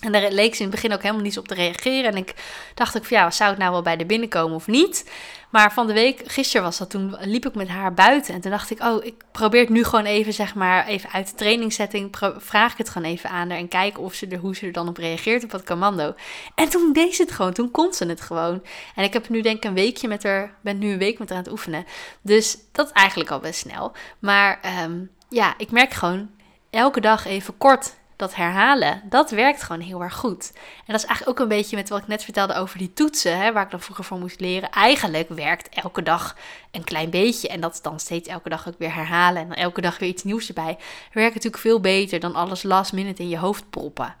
En 0.00 0.12
daar 0.12 0.30
leek 0.30 0.54
ze 0.54 0.62
in 0.62 0.66
het 0.66 0.74
begin 0.74 0.92
ook 0.92 1.02
helemaal 1.02 1.22
niet 1.22 1.38
op 1.38 1.48
te 1.48 1.54
reageren. 1.54 2.10
En 2.10 2.16
ik 2.16 2.34
dacht 2.74 2.96
ook 2.96 3.04
van 3.04 3.16
ja, 3.16 3.30
zou 3.30 3.50
het 3.50 3.58
nou 3.58 3.72
wel 3.72 3.82
bij 3.82 3.96
de 3.96 4.06
binnenkomen 4.06 4.56
of 4.56 4.66
niet? 4.66 5.10
Maar 5.50 5.72
van 5.72 5.86
de 5.86 5.92
week, 5.92 6.22
gisteren 6.24 6.62
was 6.62 6.78
dat, 6.78 6.90
toen 6.90 7.16
liep 7.20 7.46
ik 7.46 7.54
met 7.54 7.68
haar 7.68 7.94
buiten. 7.94 8.34
En 8.34 8.40
toen 8.40 8.50
dacht 8.50 8.70
ik, 8.70 8.82
oh, 8.82 9.04
ik 9.04 9.14
probeer 9.32 9.60
het 9.60 9.68
nu 9.68 9.84
gewoon 9.84 10.04
even, 10.04 10.32
zeg 10.32 10.54
maar, 10.54 10.86
even 10.86 11.10
uit 11.10 11.28
de 11.28 11.34
trainingssetting. 11.34 12.16
Vraag 12.36 12.72
ik 12.72 12.78
het 12.78 12.88
gewoon 12.88 13.08
even 13.08 13.30
aan 13.30 13.50
haar 13.50 13.58
en 13.58 13.68
kijken 13.68 14.02
of 14.02 14.14
ze 14.14 14.26
er, 14.26 14.38
hoe 14.38 14.56
ze 14.56 14.66
er 14.66 14.72
dan 14.72 14.88
op 14.88 14.96
reageert 14.96 15.44
op 15.44 15.50
het 15.52 15.64
commando. 15.64 16.14
En 16.54 16.68
toen 16.68 16.92
deed 16.92 17.14
ze 17.14 17.22
het 17.22 17.32
gewoon, 17.32 17.52
toen 17.52 17.70
kon 17.70 17.92
ze 17.92 18.06
het 18.06 18.20
gewoon. 18.20 18.62
En 18.94 19.04
ik 19.04 19.12
heb 19.12 19.28
nu 19.28 19.40
denk 19.40 19.56
ik 19.56 19.64
een 19.64 19.74
weekje 19.74 20.08
met 20.08 20.22
haar, 20.22 20.54
ben 20.60 20.78
nu 20.78 20.92
een 20.92 20.98
week 20.98 21.18
met 21.18 21.28
haar 21.28 21.38
aan 21.38 21.44
het 21.44 21.52
oefenen. 21.52 21.84
Dus 22.22 22.58
dat 22.72 22.86
is 22.86 22.92
eigenlijk 22.92 23.30
al 23.30 23.40
best 23.40 23.60
snel. 23.60 23.92
Maar 24.18 24.60
um, 24.82 25.10
ja, 25.28 25.54
ik 25.56 25.70
merk 25.70 25.92
gewoon 25.92 26.30
elke 26.70 27.00
dag 27.00 27.26
even 27.26 27.58
kort 27.58 27.98
dat 28.20 28.34
herhalen, 28.34 29.02
dat 29.04 29.30
werkt 29.30 29.62
gewoon 29.62 29.80
heel 29.80 30.02
erg 30.02 30.14
goed. 30.14 30.52
En 30.54 30.92
dat 30.92 30.96
is 30.96 31.04
eigenlijk 31.04 31.28
ook 31.28 31.38
een 31.38 31.56
beetje 31.56 31.76
met 31.76 31.88
wat 31.88 32.00
ik 32.00 32.06
net 32.06 32.24
vertelde 32.24 32.54
over 32.54 32.78
die 32.78 32.92
toetsen, 32.92 33.38
hè, 33.38 33.52
waar 33.52 33.64
ik 33.64 33.70
dan 33.70 33.80
vroeger 33.80 34.04
voor 34.04 34.18
moest 34.18 34.40
leren. 34.40 34.70
Eigenlijk 34.70 35.28
werkt 35.28 35.68
elke 35.68 36.02
dag 36.02 36.36
een 36.70 36.84
klein 36.84 37.10
beetje 37.10 37.48
en 37.48 37.60
dat 37.60 37.78
dan 37.82 38.00
steeds 38.00 38.28
elke 38.28 38.48
dag 38.48 38.68
ook 38.68 38.78
weer 38.78 38.94
herhalen 38.94 39.42
en 39.42 39.48
dan 39.48 39.56
elke 39.56 39.80
dag 39.80 39.98
weer 39.98 40.08
iets 40.08 40.24
nieuws 40.24 40.48
erbij. 40.48 40.78
Werkt 41.12 41.34
natuurlijk 41.34 41.62
veel 41.62 41.80
beter 41.80 42.20
dan 42.20 42.34
alles 42.34 42.62
last 42.62 42.92
minute 42.92 43.22
in 43.22 43.28
je 43.28 43.38
hoofd 43.38 43.70
proppen. 43.70 44.14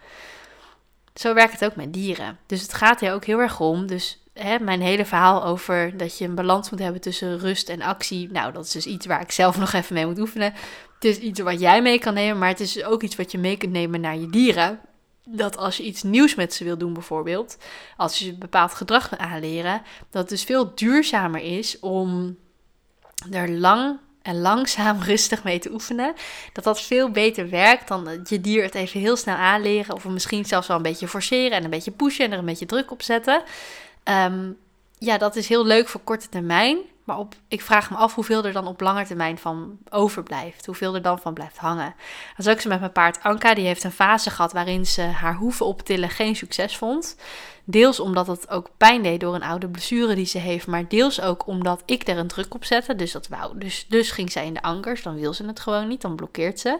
Zo 1.14 1.34
werkt 1.34 1.52
het 1.52 1.64
ook 1.64 1.76
met 1.76 1.92
dieren. 1.92 2.38
Dus 2.46 2.62
het 2.62 2.74
gaat 2.74 3.00
er 3.00 3.12
ook 3.12 3.24
heel 3.24 3.38
erg 3.38 3.60
om. 3.60 3.86
Dus 3.86 4.18
hè, 4.42 4.58
mijn 4.58 4.80
hele 4.80 5.04
verhaal 5.04 5.44
over 5.44 5.96
dat 5.96 6.18
je 6.18 6.24
een 6.24 6.34
balans 6.34 6.70
moet 6.70 6.78
hebben 6.78 7.00
tussen 7.00 7.38
rust 7.38 7.68
en 7.68 7.82
actie. 7.82 8.30
Nou, 8.32 8.52
dat 8.52 8.64
is 8.64 8.70
dus 8.70 8.86
iets 8.86 9.06
waar 9.06 9.20
ik 9.20 9.32
zelf 9.32 9.58
nog 9.58 9.72
even 9.72 9.94
mee 9.94 10.06
moet 10.06 10.18
oefenen. 10.18 10.52
Het 10.94 11.04
is 11.04 11.18
iets 11.18 11.40
wat 11.40 11.60
jij 11.60 11.82
mee 11.82 11.98
kan 11.98 12.14
nemen, 12.14 12.38
maar 12.38 12.48
het 12.48 12.60
is 12.60 12.84
ook 12.84 13.02
iets 13.02 13.16
wat 13.16 13.32
je 13.32 13.38
mee 13.38 13.56
kunt 13.56 13.72
nemen 13.72 14.00
naar 14.00 14.16
je 14.16 14.30
dieren. 14.30 14.80
Dat 15.24 15.56
als 15.56 15.76
je 15.76 15.82
iets 15.82 16.02
nieuws 16.02 16.34
met 16.34 16.54
ze 16.54 16.64
wil 16.64 16.78
doen, 16.78 16.92
bijvoorbeeld, 16.92 17.56
als 17.96 18.18
je 18.18 18.28
een 18.28 18.38
bepaald 18.38 18.74
gedrag 18.74 19.08
wil 19.08 19.18
aanleren, 19.18 19.82
dat 20.10 20.20
het 20.20 20.28
dus 20.28 20.44
veel 20.44 20.74
duurzamer 20.74 21.40
is 21.40 21.78
om 21.78 22.36
er 23.30 23.50
lang 23.50 23.98
en 24.22 24.40
langzaam 24.40 25.02
rustig 25.12 25.44
mee 25.44 25.58
te 25.58 25.72
oefenen. 25.72 26.14
Dat 26.52 26.64
dat 26.64 26.80
veel 26.80 27.10
beter 27.10 27.50
werkt 27.50 27.88
dan 27.88 28.20
je 28.28 28.40
dier 28.40 28.62
het 28.62 28.74
even 28.74 29.00
heel 29.00 29.16
snel 29.16 29.36
aanleren. 29.36 29.94
Of 29.94 30.04
misschien 30.04 30.44
zelfs 30.44 30.66
wel 30.66 30.76
een 30.76 30.82
beetje 30.82 31.08
forceren 31.08 31.56
en 31.56 31.64
een 31.64 31.70
beetje 31.70 31.90
pushen 31.90 32.24
en 32.24 32.32
er 32.32 32.38
een 32.38 32.44
beetje 32.44 32.66
druk 32.66 32.90
op 32.90 33.02
zetten. 33.02 33.42
Ehm, 34.02 34.50
ja, 34.98 35.18
dat 35.18 35.36
is 35.36 35.48
heel 35.48 35.66
leuk 35.66 35.88
voor 35.88 36.00
korte 36.00 36.28
termijn. 36.28 36.78
Maar 37.04 37.18
op, 37.18 37.34
ik 37.48 37.60
vraag 37.60 37.90
me 37.90 37.96
af 37.96 38.14
hoeveel 38.14 38.44
er 38.44 38.52
dan 38.52 38.66
op 38.66 38.80
lange 38.80 39.06
termijn 39.06 39.38
van 39.38 39.78
overblijft. 39.88 40.66
Hoeveel 40.66 40.94
er 40.94 41.02
dan 41.02 41.18
van 41.18 41.34
blijft 41.34 41.56
hangen. 41.56 41.94
Dat 42.36 42.46
is 42.46 42.52
ook 42.52 42.60
zo 42.60 42.68
met 42.68 42.80
mijn 42.80 42.92
paard 42.92 43.22
Anka. 43.22 43.54
Die 43.54 43.66
heeft 43.66 43.84
een 43.84 43.92
fase 43.92 44.30
gehad 44.30 44.52
waarin 44.52 44.86
ze 44.86 45.02
haar 45.02 45.34
hoeven 45.34 45.66
optillen 45.66 46.10
geen 46.10 46.36
succes 46.36 46.76
vond. 46.76 47.16
Deels 47.64 48.00
omdat 48.00 48.26
het 48.26 48.50
ook 48.50 48.70
pijn 48.76 49.02
deed 49.02 49.20
door 49.20 49.34
een 49.34 49.42
oude 49.42 49.68
blessure 49.68 50.14
die 50.14 50.26
ze 50.26 50.38
heeft. 50.38 50.66
Maar 50.66 50.88
deels 50.88 51.20
ook 51.20 51.46
omdat 51.46 51.82
ik 51.86 52.08
er 52.08 52.18
een 52.18 52.28
druk 52.28 52.54
op 52.54 52.64
zette. 52.64 52.94
Dus, 52.94 53.12
dat 53.12 53.28
wou. 53.28 53.58
dus, 53.58 53.86
dus 53.88 54.10
ging 54.10 54.32
zij 54.32 54.46
in 54.46 54.54
de 54.54 54.62
ankers. 54.62 55.02
Dan 55.02 55.14
wil 55.14 55.32
ze 55.32 55.46
het 55.46 55.60
gewoon 55.60 55.88
niet. 55.88 56.00
Dan 56.00 56.16
blokkeert 56.16 56.60
ze. 56.60 56.78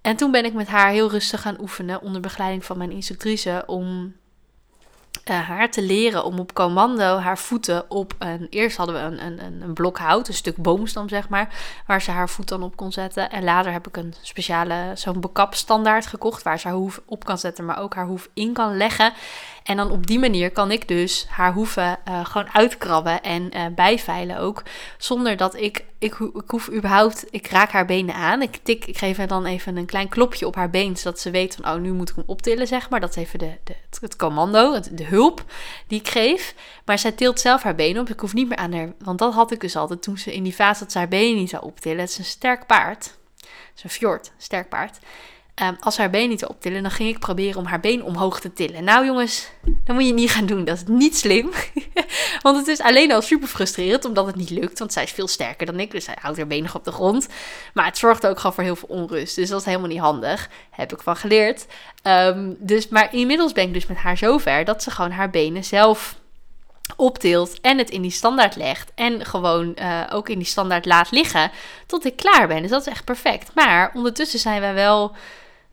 En 0.00 0.16
toen 0.16 0.30
ben 0.30 0.44
ik 0.44 0.52
met 0.52 0.68
haar 0.68 0.90
heel 0.90 1.10
rustig 1.10 1.40
gaan 1.40 1.60
oefenen 1.60 2.02
onder 2.02 2.20
begeleiding 2.20 2.64
van 2.64 2.78
mijn 2.78 2.90
instructrice 2.90 3.62
om 3.66 4.14
uh, 5.30 5.48
haar 5.48 5.70
te 5.70 5.82
leren 5.82 6.24
om 6.24 6.38
op 6.38 6.52
commando 6.52 7.18
haar 7.18 7.38
voeten 7.38 7.90
op 7.90 8.14
een. 8.18 8.46
Eerst 8.50 8.76
hadden 8.76 8.94
we 8.94 9.00
een, 9.00 9.44
een, 9.44 9.62
een 9.62 9.74
blok 9.74 9.98
hout, 9.98 10.28
een 10.28 10.34
stuk 10.34 10.56
boomstam 10.56 11.08
zeg 11.08 11.28
maar, 11.28 11.54
waar 11.86 12.02
ze 12.02 12.10
haar 12.10 12.28
voet 12.28 12.48
dan 12.48 12.62
op 12.62 12.76
kon 12.76 12.92
zetten. 12.92 13.30
En 13.30 13.44
later 13.44 13.72
heb 13.72 13.86
ik 13.86 13.96
een 13.96 14.14
speciale, 14.20 14.90
zo'n 14.94 15.20
bekapstandaard 15.20 16.06
gekocht, 16.06 16.42
waar 16.42 16.58
ze 16.58 16.68
haar 16.68 16.76
hoef 16.76 17.00
op 17.06 17.24
kan 17.24 17.38
zetten, 17.38 17.64
maar 17.64 17.78
ook 17.80 17.94
haar 17.94 18.06
hoef 18.06 18.28
in 18.34 18.52
kan 18.52 18.76
leggen. 18.76 19.12
En 19.64 19.76
dan 19.76 19.90
op 19.90 20.06
die 20.06 20.18
manier 20.18 20.50
kan 20.50 20.70
ik 20.70 20.88
dus 20.88 21.26
haar 21.28 21.52
hoeven 21.52 21.98
uh, 22.08 22.24
gewoon 22.24 22.48
uitkrabben 22.52 23.22
en 23.22 23.56
uh, 23.56 23.66
bijveilen 23.74 24.38
ook. 24.38 24.62
Zonder 24.98 25.36
dat 25.36 25.54
ik, 25.54 25.84
ik, 25.98 26.14
ik 26.18 26.50
hoef 26.50 26.70
überhaupt, 26.70 27.24
ik 27.30 27.46
raak 27.46 27.70
haar 27.70 27.86
benen 27.86 28.14
aan. 28.14 28.42
Ik 28.42 28.58
tik, 28.62 28.84
ik 28.84 28.98
geef 28.98 29.16
haar 29.16 29.26
dan 29.26 29.46
even 29.46 29.76
een 29.76 29.86
klein 29.86 30.08
klopje 30.08 30.46
op 30.46 30.54
haar 30.54 30.70
been. 30.70 30.96
Zodat 30.96 31.20
ze 31.20 31.30
weet 31.30 31.54
van, 31.54 31.74
oh 31.74 31.80
nu 31.80 31.92
moet 31.92 32.10
ik 32.10 32.16
hem 32.16 32.24
optillen 32.26 32.66
zeg 32.66 32.90
maar. 32.90 33.00
Dat 33.00 33.10
is 33.10 33.16
even 33.16 33.38
de, 33.38 33.58
de, 33.64 33.74
het 34.00 34.16
commando, 34.16 34.80
de 34.90 35.04
hulp 35.04 35.44
die 35.86 36.00
ik 36.00 36.08
geef. 36.08 36.54
Maar 36.84 36.98
zij 36.98 37.12
tilt 37.12 37.40
zelf 37.40 37.62
haar 37.62 37.74
benen 37.74 38.00
op. 38.00 38.08
Ik 38.08 38.20
hoef 38.20 38.34
niet 38.34 38.48
meer 38.48 38.58
aan 38.58 38.72
haar, 38.72 38.92
want 38.98 39.18
dat 39.18 39.34
had 39.34 39.50
ik 39.50 39.60
dus 39.60 39.76
altijd 39.76 40.02
toen 40.02 40.18
ze 40.18 40.34
in 40.34 40.42
die 40.42 40.52
fase 40.52 40.82
dat 40.82 40.92
ze 40.92 40.98
haar 40.98 41.08
benen 41.08 41.36
niet 41.36 41.50
zou 41.50 41.64
optillen. 41.64 42.00
Het 42.00 42.10
is 42.10 42.18
een 42.18 42.24
sterk 42.24 42.66
paard. 42.66 43.04
Het 43.36 43.76
is 43.76 43.84
een 43.84 43.90
fjord, 43.90 44.32
sterk 44.36 44.68
paard. 44.68 44.98
Um, 45.62 45.76
als 45.80 45.96
haar 45.96 46.10
been 46.10 46.28
niet 46.28 46.46
optillen, 46.46 46.82
dan 46.82 46.90
ging 46.90 47.08
ik 47.08 47.18
proberen 47.18 47.60
om 47.60 47.66
haar 47.66 47.80
been 47.80 48.04
omhoog 48.04 48.40
te 48.40 48.52
tillen. 48.52 48.84
Nou 48.84 49.06
jongens, 49.06 49.48
dat 49.84 49.94
moet 49.94 50.06
je 50.06 50.12
niet 50.12 50.30
gaan 50.30 50.46
doen. 50.46 50.64
Dat 50.64 50.76
is 50.76 50.82
niet 50.86 51.16
slim. 51.16 51.50
want 52.42 52.56
het 52.56 52.66
is 52.66 52.80
alleen 52.80 53.12
al 53.12 53.22
super 53.22 53.48
frustrerend 53.48 54.04
omdat 54.04 54.26
het 54.26 54.36
niet 54.36 54.50
lukt. 54.50 54.78
Want 54.78 54.92
zij 54.92 55.02
is 55.02 55.10
veel 55.10 55.28
sterker 55.28 55.66
dan 55.66 55.80
ik, 55.80 55.90
dus 55.90 56.04
zij 56.04 56.16
houdt 56.20 56.36
haar 56.36 56.46
been 56.46 56.62
nog 56.62 56.74
op 56.74 56.84
de 56.84 56.92
grond. 56.92 57.28
Maar 57.74 57.84
het 57.84 57.98
zorgt 57.98 58.26
ook 58.26 58.36
gewoon 58.36 58.54
voor 58.54 58.64
heel 58.64 58.76
veel 58.76 58.88
onrust. 58.88 59.36
Dus 59.36 59.48
dat 59.48 59.60
is 59.60 59.66
helemaal 59.66 59.88
niet 59.88 59.98
handig. 59.98 60.48
Heb 60.70 60.92
ik 60.92 61.00
van 61.00 61.16
geleerd. 61.16 61.66
Um, 62.02 62.56
dus, 62.58 62.88
maar 62.88 63.14
inmiddels 63.14 63.52
ben 63.52 63.66
ik 63.66 63.72
dus 63.74 63.86
met 63.86 63.96
haar 63.96 64.16
zover 64.16 64.64
dat 64.64 64.82
ze 64.82 64.90
gewoon 64.90 65.10
haar 65.10 65.30
benen 65.30 65.64
zelf 65.64 66.16
optilt 66.96 67.60
en 67.60 67.78
het 67.78 67.90
in 67.90 68.02
die 68.02 68.10
standaard 68.10 68.56
legt 68.56 68.92
en 68.94 69.24
gewoon 69.24 69.76
uh, 69.78 70.00
ook 70.12 70.28
in 70.28 70.38
die 70.38 70.46
standaard 70.46 70.86
laat 70.86 71.10
liggen 71.10 71.50
tot 71.86 72.04
ik 72.04 72.16
klaar 72.16 72.48
ben. 72.48 72.62
Dus 72.62 72.70
dat 72.70 72.80
is 72.80 72.92
echt 72.92 73.04
perfect. 73.04 73.50
Maar 73.54 73.90
ondertussen 73.94 74.38
zijn 74.38 74.60
wij 74.60 74.74
wel 74.74 75.16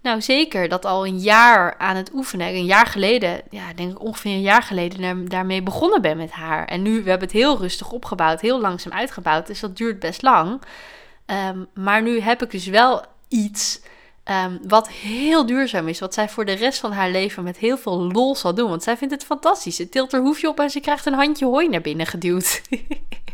nou, 0.02 0.22
zeker 0.22 0.70
dat 0.70 0.86
al 0.86 1.08
een 1.08 1.20
jaar 1.20 1.78
aan 1.78 1.96
het 1.96 2.14
oefenen. 2.14 2.48
Een 2.48 2.66
jaar 2.66 2.86
geleden, 2.86 3.42
ja, 3.50 3.74
denk 3.74 3.92
ik 3.92 4.02
ongeveer 4.04 4.32
een 4.32 4.42
jaar 4.42 4.64
geleden 4.64 5.28
daarmee 5.28 5.64
begonnen 5.64 6.02
ben 6.02 6.18
met 6.18 6.32
haar. 6.32 6.66
En 6.66 6.82
nu, 6.82 7.04
we 7.04 7.10
hebben 7.10 7.28
het 7.28 7.38
heel 7.38 7.58
rustig 7.58 7.92
opgebouwd, 7.92 8.42
heel 8.42 8.62
langzaam 8.62 8.94
uitgebouwd. 8.94 9.48
Dus 9.48 9.60
dat 9.60 9.78
duurt 9.78 10.00
best 10.00 10.22
lang. 10.22 10.62
Um, 11.26 11.68
maar 11.74 12.02
nu 12.02 12.20
heb 12.20 12.44
ik 12.44 12.52
dus 12.52 12.66
wel 12.66 13.06
iets 13.28 13.82
um, 14.26 14.60
wat 14.68 14.90
heel 14.90 15.46
duurzaam 15.46 15.88
is. 15.88 16.00
Wat 16.00 16.14
zij 16.14 16.30
voor 16.30 16.46
de 16.46 16.54
rest 16.54 16.80
van 16.80 16.92
haar 16.92 17.10
leven 17.10 17.44
met 17.44 17.58
heel 17.58 17.78
veel 17.78 18.12
lol 18.12 18.36
zal 18.36 18.54
doen. 18.54 18.70
Want 18.70 18.84
zij 18.84 18.98
vindt 18.98 19.14
het 19.14 19.24
fantastisch. 19.24 19.76
Ze 19.76 19.90
tilt 19.90 20.12
haar 20.12 20.22
hoefje 20.22 20.50
op 20.50 20.60
en 20.60 20.70
ze 20.70 20.80
krijgt 20.80 21.06
een 21.06 21.14
handje 21.14 21.46
hooi 21.46 21.70
naar 21.70 21.82
binnen 21.82 22.06
geduwd. 22.06 22.62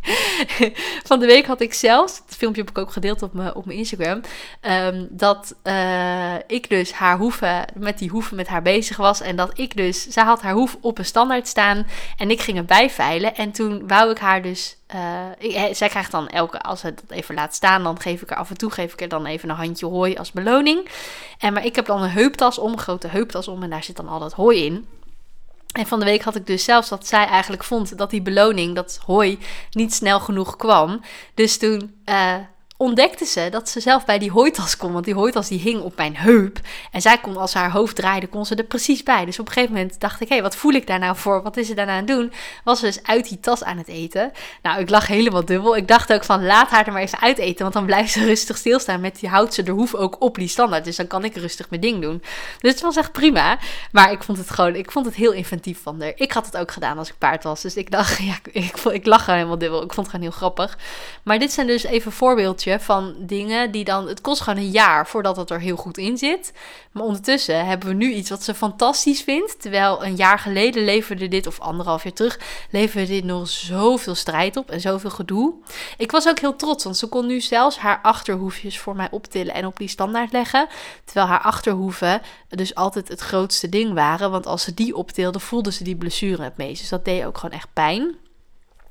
van 1.09 1.19
de 1.19 1.25
week 1.25 1.45
had 1.45 1.61
ik 1.61 1.73
zelfs, 1.73 2.21
filmpje 2.37 2.61
heb 2.61 2.69
ik 2.69 2.77
ook 2.77 2.91
gedeeld 2.91 3.21
op 3.21 3.33
mijn, 3.33 3.55
op 3.55 3.65
mijn 3.65 3.77
Instagram, 3.77 4.21
um, 4.61 5.07
dat 5.09 5.55
uh, 5.63 6.33
ik 6.47 6.69
dus 6.69 6.91
haar 6.91 7.17
hoeven, 7.17 7.65
met 7.75 7.97
die 7.97 8.09
hoeven 8.09 8.35
met 8.35 8.47
haar 8.47 8.61
bezig 8.61 8.97
was. 8.97 9.21
En 9.21 9.35
dat 9.35 9.59
ik 9.59 9.75
dus, 9.75 10.07
zij 10.07 10.23
had 10.23 10.41
haar 10.41 10.53
hoef 10.53 10.77
op 10.81 10.97
een 10.97 11.05
standaard 11.05 11.47
staan 11.47 11.87
en 12.17 12.31
ik 12.31 12.41
ging 12.41 12.57
erbij 12.57 12.89
veilen. 12.89 13.35
En 13.35 13.51
toen 13.51 13.87
wou 13.87 14.11
ik 14.11 14.17
haar 14.17 14.41
dus 14.41 14.77
ik, 15.37 15.75
zij 15.75 15.89
krijgt 15.89 16.11
dan 16.11 16.27
elke, 16.27 16.61
als 16.61 16.79
ze 16.79 16.93
dat 16.93 17.17
even 17.17 17.35
laat 17.35 17.55
staan, 17.55 17.83
dan 17.83 17.99
geef 17.99 18.21
ik 18.21 18.31
er 18.31 18.37
af 18.37 18.49
en 18.49 18.57
toe 18.57 18.71
geef 18.71 18.93
ik 18.93 19.01
er 19.01 19.09
dan 19.09 19.25
even 19.25 19.49
een 19.49 19.55
handje 19.55 19.85
hooi 19.85 20.15
als 20.15 20.31
beloning. 20.31 20.89
En 21.37 21.53
maar 21.53 21.65
ik 21.65 21.75
heb 21.75 21.85
dan 21.85 22.03
een 22.03 22.09
heuptas 22.09 22.57
om, 22.57 22.71
een 22.71 22.79
grote 22.79 23.07
heuptas 23.07 23.47
om 23.47 23.63
en 23.63 23.69
daar 23.69 23.83
zit 23.83 23.95
dan 23.95 24.07
al 24.07 24.19
dat 24.19 24.33
hooi 24.33 24.65
in. 24.65 24.87
En 25.71 25.87
van 25.87 25.99
de 25.99 26.05
week 26.05 26.23
had 26.23 26.35
ik 26.35 26.47
dus 26.47 26.63
zelfs 26.63 26.89
dat 26.89 27.07
zij 27.07 27.25
eigenlijk 27.25 27.63
vond 27.63 27.97
dat 27.97 28.09
die 28.09 28.21
beloning, 28.21 28.75
dat 28.75 28.99
hooi, 29.05 29.39
niet 29.71 29.93
snel 29.93 30.19
genoeg 30.19 30.55
kwam. 30.55 31.01
Dus 31.33 31.57
toen 31.57 32.01
uh, 32.05 32.35
ontdekte 32.77 33.25
ze 33.25 33.47
dat 33.51 33.69
ze 33.69 33.79
zelf 33.79 34.05
bij 34.05 34.19
die 34.19 34.31
hooitas 34.31 34.77
kon. 34.77 34.91
Want 34.93 35.05
die 35.05 35.13
hooitas 35.13 35.47
die 35.47 35.59
hing 35.59 35.81
op 35.81 35.95
mijn 35.95 36.17
heup. 36.17 36.59
En 36.91 37.01
zij 37.01 37.17
kon, 37.17 37.37
als 37.37 37.53
haar 37.53 37.71
hoofd 37.71 37.95
draaide, 37.95 38.27
kon 38.27 38.45
ze 38.45 38.55
er 38.55 38.63
precies 38.63 39.03
bij. 39.03 39.25
Dus 39.25 39.39
op 39.39 39.47
een 39.47 39.53
gegeven 39.53 39.75
moment 39.75 39.99
dacht 39.99 40.21
ik, 40.21 40.27
hé, 40.27 40.33
hey, 40.33 40.43
wat 40.43 40.55
voel 40.55 40.71
ik 40.71 40.87
daar 40.87 40.99
nou 40.99 41.15
voor? 41.15 41.43
Wat 41.43 41.57
is 41.57 41.67
ze 41.67 41.73
daarna 41.73 41.91
aan 41.91 41.97
het 41.97 42.07
doen? 42.07 42.31
Was 42.63 42.79
ze 42.79 42.85
dus 42.85 43.03
uit 43.03 43.29
die 43.29 43.39
tas 43.39 43.63
aan 43.63 43.77
het 43.77 43.87
eten. 43.87 44.31
Nou, 44.61 44.79
ik 44.79 44.89
lag 44.89 45.07
helemaal 45.07 45.45
dubbel. 45.45 45.75
Ik 45.75 45.87
dacht 45.87 46.13
ook 46.13 46.23
van, 46.23 46.45
laat 46.45 46.69
haar 46.69 46.87
er 46.87 46.91
maar 46.93 47.01
even 47.01 47.19
uit 47.19 47.37
eten. 47.37 47.61
Want 47.61 47.73
dan 47.73 47.85
blijft 47.85 48.11
ze 48.11 48.25
rustig 48.25 48.57
stilstaan. 48.57 49.01
Met 49.01 49.19
die 49.19 49.29
houdt 49.29 49.53
ze 49.53 49.63
de 49.63 49.71
hoef 49.71 49.95
ook 49.95 50.21
op 50.21 50.35
die 50.35 50.47
standaard. 50.47 50.85
Dus 50.85 50.95
dan 50.95 51.07
kan 51.07 51.23
ik 51.23 51.35
rustig 51.35 51.69
mijn 51.69 51.81
ding 51.81 52.01
doen. 52.01 52.23
Dus 52.59 52.71
het 52.71 52.81
was 52.81 52.95
echt 52.95 53.11
prima. 53.11 53.57
Maar 53.91 54.11
ik 54.11 54.23
vond 54.23 54.37
het 54.37 54.49
gewoon, 54.49 54.75
ik 54.75 54.91
vond 54.91 55.05
het 55.05 55.15
heel 55.15 55.31
inventief 55.31 55.81
van 55.81 56.01
haar. 56.01 56.11
Ik 56.15 56.31
had 56.31 56.45
het 56.45 56.57
ook 56.57 56.71
gedaan 56.71 56.97
als 56.97 57.09
ik 57.09 57.17
paard 57.17 57.43
was. 57.43 57.61
Dus 57.61 57.75
ik 57.75 57.91
dacht, 57.91 58.17
ja, 58.29 58.37
ik, 58.43 58.63
ik, 58.63 58.77
ik 58.77 59.05
lag 59.05 59.19
gewoon 59.23 59.35
helemaal 59.35 59.59
dubbel. 59.59 59.83
Ik 59.83 59.93
vond 59.93 60.07
het 60.07 60.15
gewoon 60.15 60.29
heel 60.29 60.37
grappig. 60.37 60.77
Maar 61.23 61.39
dit 61.39 61.51
zijn 61.51 61.67
dus 61.67 61.83
even 61.83 62.11
voorbeeldjes 62.11 62.65
van 62.67 63.15
dingen 63.19 63.71
die 63.71 63.83
dan. 63.83 64.07
Het 64.07 64.21
kost 64.21 64.41
gewoon 64.41 64.59
een 64.59 64.71
jaar 64.71 65.07
voordat 65.07 65.37
het 65.37 65.49
er 65.49 65.59
heel 65.59 65.75
goed 65.75 65.97
in 65.97 66.17
zit. 66.17 66.53
Maar 66.91 67.03
ondertussen 67.03 67.65
hebben 67.65 67.87
we 67.87 67.93
nu 67.93 68.13
iets 68.13 68.29
wat 68.29 68.43
ze 68.43 68.53
fantastisch 68.53 69.21
vindt. 69.21 69.61
Terwijl 69.61 70.05
een 70.05 70.15
jaar 70.15 70.39
geleden 70.39 70.83
leverde 70.83 71.27
dit, 71.27 71.47
of 71.47 71.59
anderhalf 71.59 72.03
jaar 72.03 72.13
terug, 72.13 72.39
leverde 72.71 73.07
dit 73.07 73.23
nog 73.23 73.47
zoveel 73.47 74.15
strijd 74.15 74.57
op 74.57 74.71
en 74.71 74.81
zoveel 74.81 75.09
gedoe. 75.09 75.53
Ik 75.97 76.11
was 76.11 76.27
ook 76.27 76.39
heel 76.39 76.55
trots, 76.55 76.83
want 76.83 76.97
ze 76.97 77.07
kon 77.07 77.25
nu 77.25 77.41
zelfs 77.41 77.77
haar 77.77 77.99
achterhoefjes 78.01 78.79
voor 78.79 78.95
mij 78.95 79.07
optillen 79.11 79.53
en 79.53 79.65
op 79.65 79.77
die 79.77 79.87
standaard 79.87 80.31
leggen. 80.31 80.67
Terwijl 81.05 81.27
haar 81.27 81.41
achterhoeven 81.41 82.21
dus 82.49 82.75
altijd 82.75 83.07
het 83.07 83.19
grootste 83.19 83.69
ding 83.69 83.93
waren. 83.93 84.31
Want 84.31 84.45
als 84.45 84.63
ze 84.63 84.73
die 84.73 84.95
optilde, 84.95 85.39
voelde 85.39 85.71
ze 85.71 85.83
die 85.83 85.95
blessure 85.95 86.43
het 86.43 86.57
meest. 86.57 86.79
Dus 86.79 86.89
dat 86.89 87.05
deed 87.05 87.25
ook 87.25 87.37
gewoon 87.37 87.55
echt 87.55 87.73
pijn. 87.73 88.15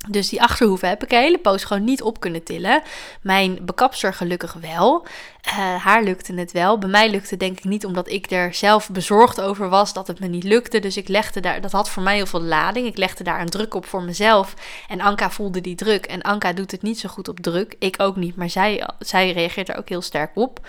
Dus 0.09 0.29
die 0.29 0.43
achterhoeven 0.43 0.89
heb 0.89 1.03
ik 1.03 1.13
een 1.13 1.19
hele 1.19 1.39
poos 1.39 1.65
gewoon 1.65 1.85
niet 1.85 2.03
op 2.03 2.21
kunnen 2.21 2.43
tillen. 2.43 2.83
Mijn 3.21 3.59
bekapster 3.63 4.15
gelukkig 4.15 4.53
wel. 4.53 5.07
Uh, 5.47 5.55
haar 5.85 6.03
lukte 6.03 6.35
het 6.35 6.53
wel. 6.53 6.79
Bij 6.79 6.89
mij 6.89 7.11
lukte 7.11 7.37
denk 7.37 7.59
ik 7.59 7.65
niet 7.65 7.85
omdat 7.85 8.11
ik 8.11 8.31
er 8.31 8.55
zelf 8.55 8.91
bezorgd 8.91 9.41
over 9.41 9.69
was 9.69 9.93
dat 9.93 10.07
het 10.07 10.21
me 10.21 10.27
niet 10.27 10.45
lukte. 10.45 10.79
Dus 10.79 10.97
ik 10.97 11.09
legde 11.09 11.41
daar, 11.41 11.61
dat 11.61 11.73
had 11.73 11.91
voor 11.91 12.03
mij 12.03 12.15
heel 12.17 12.27
veel 12.27 12.43
lading. 12.43 12.87
Ik 12.87 12.97
legde 12.97 13.25
daar 13.25 13.41
een 13.41 13.49
druk 13.49 13.75
op 13.75 13.87
voor 13.87 14.03
mezelf. 14.03 14.55
En 14.89 15.01
Anka 15.01 15.31
voelde 15.31 15.61
die 15.61 15.75
druk. 15.75 16.07
En 16.07 16.23
Anka 16.23 16.53
doet 16.53 16.71
het 16.71 16.83
niet 16.83 16.99
zo 16.99 17.09
goed 17.09 17.29
op 17.29 17.41
druk. 17.41 17.75
Ik 17.79 17.95
ook 17.99 18.17
niet, 18.17 18.37
maar 18.37 18.51
zij, 18.51 18.89
zij 18.99 19.33
reageert 19.33 19.69
er 19.69 19.77
ook 19.77 19.89
heel 19.89 20.03
sterk 20.03 20.31
op. 20.35 20.61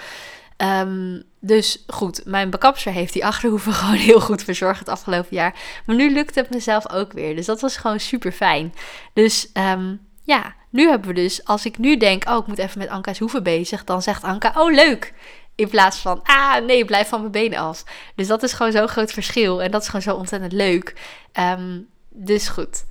Um, 0.58 1.24
dus 1.40 1.84
goed, 1.88 2.22
mijn 2.26 2.50
bekapster 2.50 2.92
heeft 2.92 3.14
die 3.14 3.26
achterhoeven 3.26 3.74
gewoon 3.82 3.96
heel 3.96 4.20
goed 4.20 4.44
verzorgd 4.44 4.80
het 4.80 4.90
afgelopen 4.90 5.36
jaar. 5.36 5.56
Maar 5.86 5.96
nu 5.96 6.14
lukt 6.14 6.36
het 6.36 6.50
mezelf 6.50 6.92
ook 6.92 7.14
weer. 7.14 7.36
Dus 7.36 7.46
dat 7.46 7.62
was 7.62 7.78
gewoon 7.78 8.00
super 8.00 8.32
fijn. 8.32 8.74
Dus 9.14 9.50
um, 9.54 10.00
ja, 10.24 10.56
nu 10.70 10.90
hebben 10.90 11.08
we 11.08 11.14
dus, 11.14 11.46
als 11.46 11.66
ik 11.66 11.78
nu 11.78 11.98
denk, 11.98 12.30
oh, 12.30 12.38
ik 12.38 12.48
moet 12.48 12.58
even 12.58 12.80
met 12.80 12.90
Anka's 12.90 13.20
hoeven 13.20 13.44
bezig, 13.44 13.84
dan 13.84 14.02
zegt 14.02 14.24
Anka, 14.24 14.54
oh 14.56 14.74
leuk. 14.74 15.14
In 15.56 15.70
plaats 15.70 15.98
van, 15.98 16.20
ah 16.24 16.66
nee, 16.66 16.86
blijf 16.86 17.08
van 17.08 17.20
mijn 17.20 17.32
benen 17.32 17.60
af. 17.60 17.84
Dus 18.16 18.28
dat 18.28 18.44
is 18.44 18.54
gewoon 18.54 18.72
zo'n 18.72 18.88
groot 18.88 19.12
verschil. 19.12 19.62
En 19.62 19.72
dat 19.72 19.82
is 19.82 19.88
gewoon 19.88 20.02
zo 20.02 20.16
ontzettend 20.16 20.52
leuk. 20.52 20.96
Ehm, 21.32 21.80
dus 22.10 22.48
goed. 22.48 22.86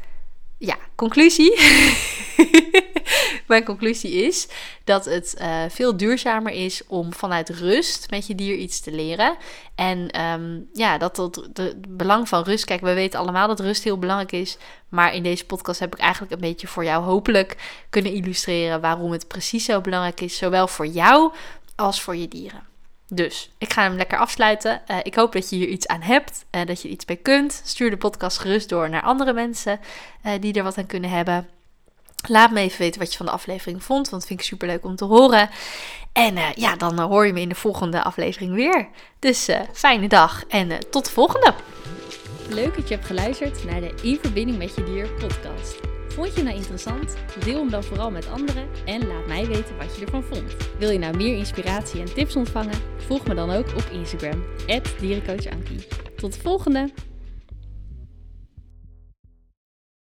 Ja, 0.59 0.77
conclusie. 0.95 1.57
Mijn 3.47 3.65
conclusie 3.65 4.13
is 4.13 4.49
dat 4.85 5.05
het 5.05 5.37
uh, 5.41 5.63
veel 5.69 5.97
duurzamer 5.97 6.53
is 6.53 6.83
om 6.87 7.13
vanuit 7.13 7.49
rust 7.49 8.11
met 8.11 8.27
je 8.27 8.35
dier 8.35 8.57
iets 8.57 8.81
te 8.81 8.91
leren. 8.91 9.37
En 9.75 10.21
um, 10.21 10.69
ja, 10.73 10.99
dat 10.99 11.17
het 11.17 11.97
belang 11.97 12.29
van 12.29 12.43
rust. 12.43 12.65
Kijk, 12.65 12.81
we 12.81 12.95
weten 12.95 13.19
allemaal 13.21 13.49
dat 13.49 13.61
rust 13.61 13.85
heel 13.85 13.99
belangrijk 13.99 14.33
is. 14.33 14.57
Maar 14.89 15.15
in 15.15 15.23
deze 15.23 15.47
podcast 15.47 15.81
heb 15.81 15.95
ik 15.95 16.01
eigenlijk 16.01 16.33
een 16.33 16.41
beetje 16.41 16.67
voor 16.67 16.85
jou 16.85 17.05
hopelijk 17.05 17.57
kunnen 17.91 18.13
illustreren 18.13 18.81
waarom 18.81 19.13
het 19.13 19.29
precies 19.29 19.65
zo 19.65 19.81
belangrijk 19.81 20.21
is. 20.21 20.37
Zowel 20.37 20.69
voor 20.69 20.87
jou 20.87 21.33
als 21.75 22.03
voor 22.03 22.17
je 22.17 22.29
dieren. 22.29 22.63
Dus 23.09 23.51
ik 23.59 23.73
ga 23.73 23.83
hem 23.83 23.97
lekker 23.97 24.19
afsluiten. 24.19 24.83
Uh, 24.91 24.97
ik 25.03 25.15
hoop 25.15 25.33
dat 25.33 25.51
je 25.51 25.57
hier 25.57 25.69
iets 25.69 25.87
aan 25.87 26.03
hebt, 26.03 26.45
uh, 26.51 26.67
dat 26.67 26.83
je 26.83 26.89
iets 26.89 27.05
bij 27.05 27.17
kunt. 27.17 27.61
Stuur 27.65 27.91
de 27.91 27.97
podcast 27.97 28.39
gerust 28.39 28.69
door 28.69 28.91
naar 28.91 29.03
andere 29.03 29.33
mensen 29.33 29.81
die 30.41 30.53
er 30.53 30.63
wat 30.63 30.79
aan 30.79 30.87
kunnen 30.87 31.11
hebben. 31.11 31.49
Laat 32.29 32.51
me 32.51 32.61
even 32.61 32.79
weten 32.79 33.01
wat 33.01 33.11
je 33.11 33.17
van 33.17 33.27
de 33.27 33.33
aflevering 33.33 33.83
vond, 33.83 34.09
want 34.09 34.23
dat 34.23 34.27
vind 34.27 34.41
ik 34.41 34.47
super 34.47 34.69
leuk 34.69 34.85
om 34.85 34.97
te 34.97 35.05
horen. 35.05 35.51
En 36.13 36.35
ja, 36.55 36.77
dan 36.77 37.01
hoor 37.01 37.27
je 37.27 37.33
me 37.33 37.41
in 37.41 37.49
de 37.49 37.55
volgende 37.55 38.03
aflevering 38.03 38.55
weer. 38.55 38.89
Dus 39.19 39.49
fijne 39.73 40.09
dag 40.09 40.45
en 40.49 40.91
tot 40.91 41.05
de 41.05 41.11
volgende. 41.11 41.55
Leuk 42.49 42.77
dat 42.77 42.89
je 42.89 42.95
hebt 42.95 43.07
geluisterd 43.07 43.65
naar 43.65 43.81
de 43.81 43.95
In 44.03 44.19
Verbinding 44.23 44.59
met 44.59 44.75
Je 44.75 44.85
Dier 44.85 45.09
podcast. 45.09 45.81
Vond 46.09 46.35
je 46.37 46.43
nou 46.43 46.57
interessant? 46.57 47.17
Deel 47.45 47.59
hem 47.59 47.71
dan 47.71 47.85
vooral 47.85 48.11
met 48.11 48.29
anderen 48.29 48.69
en 48.85 49.07
laat 49.07 49.27
mij 49.27 49.47
weten 49.47 49.77
wat 49.77 49.97
je 49.97 50.05
ervan 50.05 50.23
vond. 50.23 50.57
Wil 50.79 50.91
je 50.91 50.99
nou 50.99 51.17
meer 51.17 51.37
inspiratie 51.37 52.01
en 52.01 52.15
tips 52.15 52.37
ontvangen? 52.37 52.81
Volg 53.07 53.27
me 53.27 53.35
dan 53.35 53.51
ook 53.51 53.67
op 53.69 53.85
Instagram, 53.93 54.45
dierencoachankie. 55.01 55.87
Tot 56.17 56.33
de 56.33 56.41
volgende! 56.41 57.16